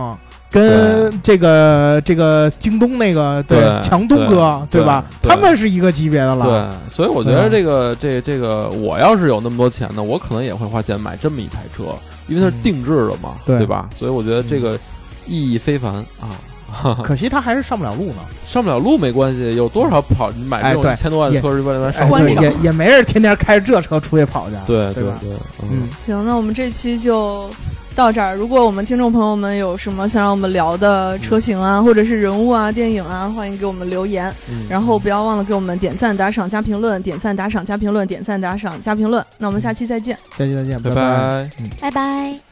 [0.51, 5.03] 跟这个这个京东那个对强东哥对吧？
[5.23, 6.45] 对他们是一个级别的了。
[6.45, 11.85] 对，所以我觉得这个这这个，我要是有那么多钱呢，我可能也会花钱买这么一台车，
[12.29, 13.89] 因为它是嗯定制的嘛，对对吧？
[13.97, 14.79] 所以我觉得这个
[15.27, 16.39] 意义非凡啊。
[17.05, 18.23] 可惜他还是上不了路呢。
[18.49, 24.57] 上不了路没关系，有多少跑你买这种一千多万的车是为了哎上路观赏对也也没人天天开着这车出去跑去。
[24.67, 25.31] 对对吧对，
[25.71, 27.51] 嗯，行，那我们这期就
[27.95, 28.35] 到这儿。
[28.35, 34.35] 如果我们听众朋友们有什么想让我们聊的车型啊，或者是人物啊、电影啊，欢迎给我们留言。
[34.49, 39.23] 嗯然后不要忘了给我们点赞、打赏、加评论，点赞、打赏、加评论，点赞、打赏、加评论。
[39.37, 40.17] 那我们下期再见。
[40.39, 40.95] 下期再见，拜拜。
[40.95, 41.51] 拜。
[41.83, 42.52] 拜拜。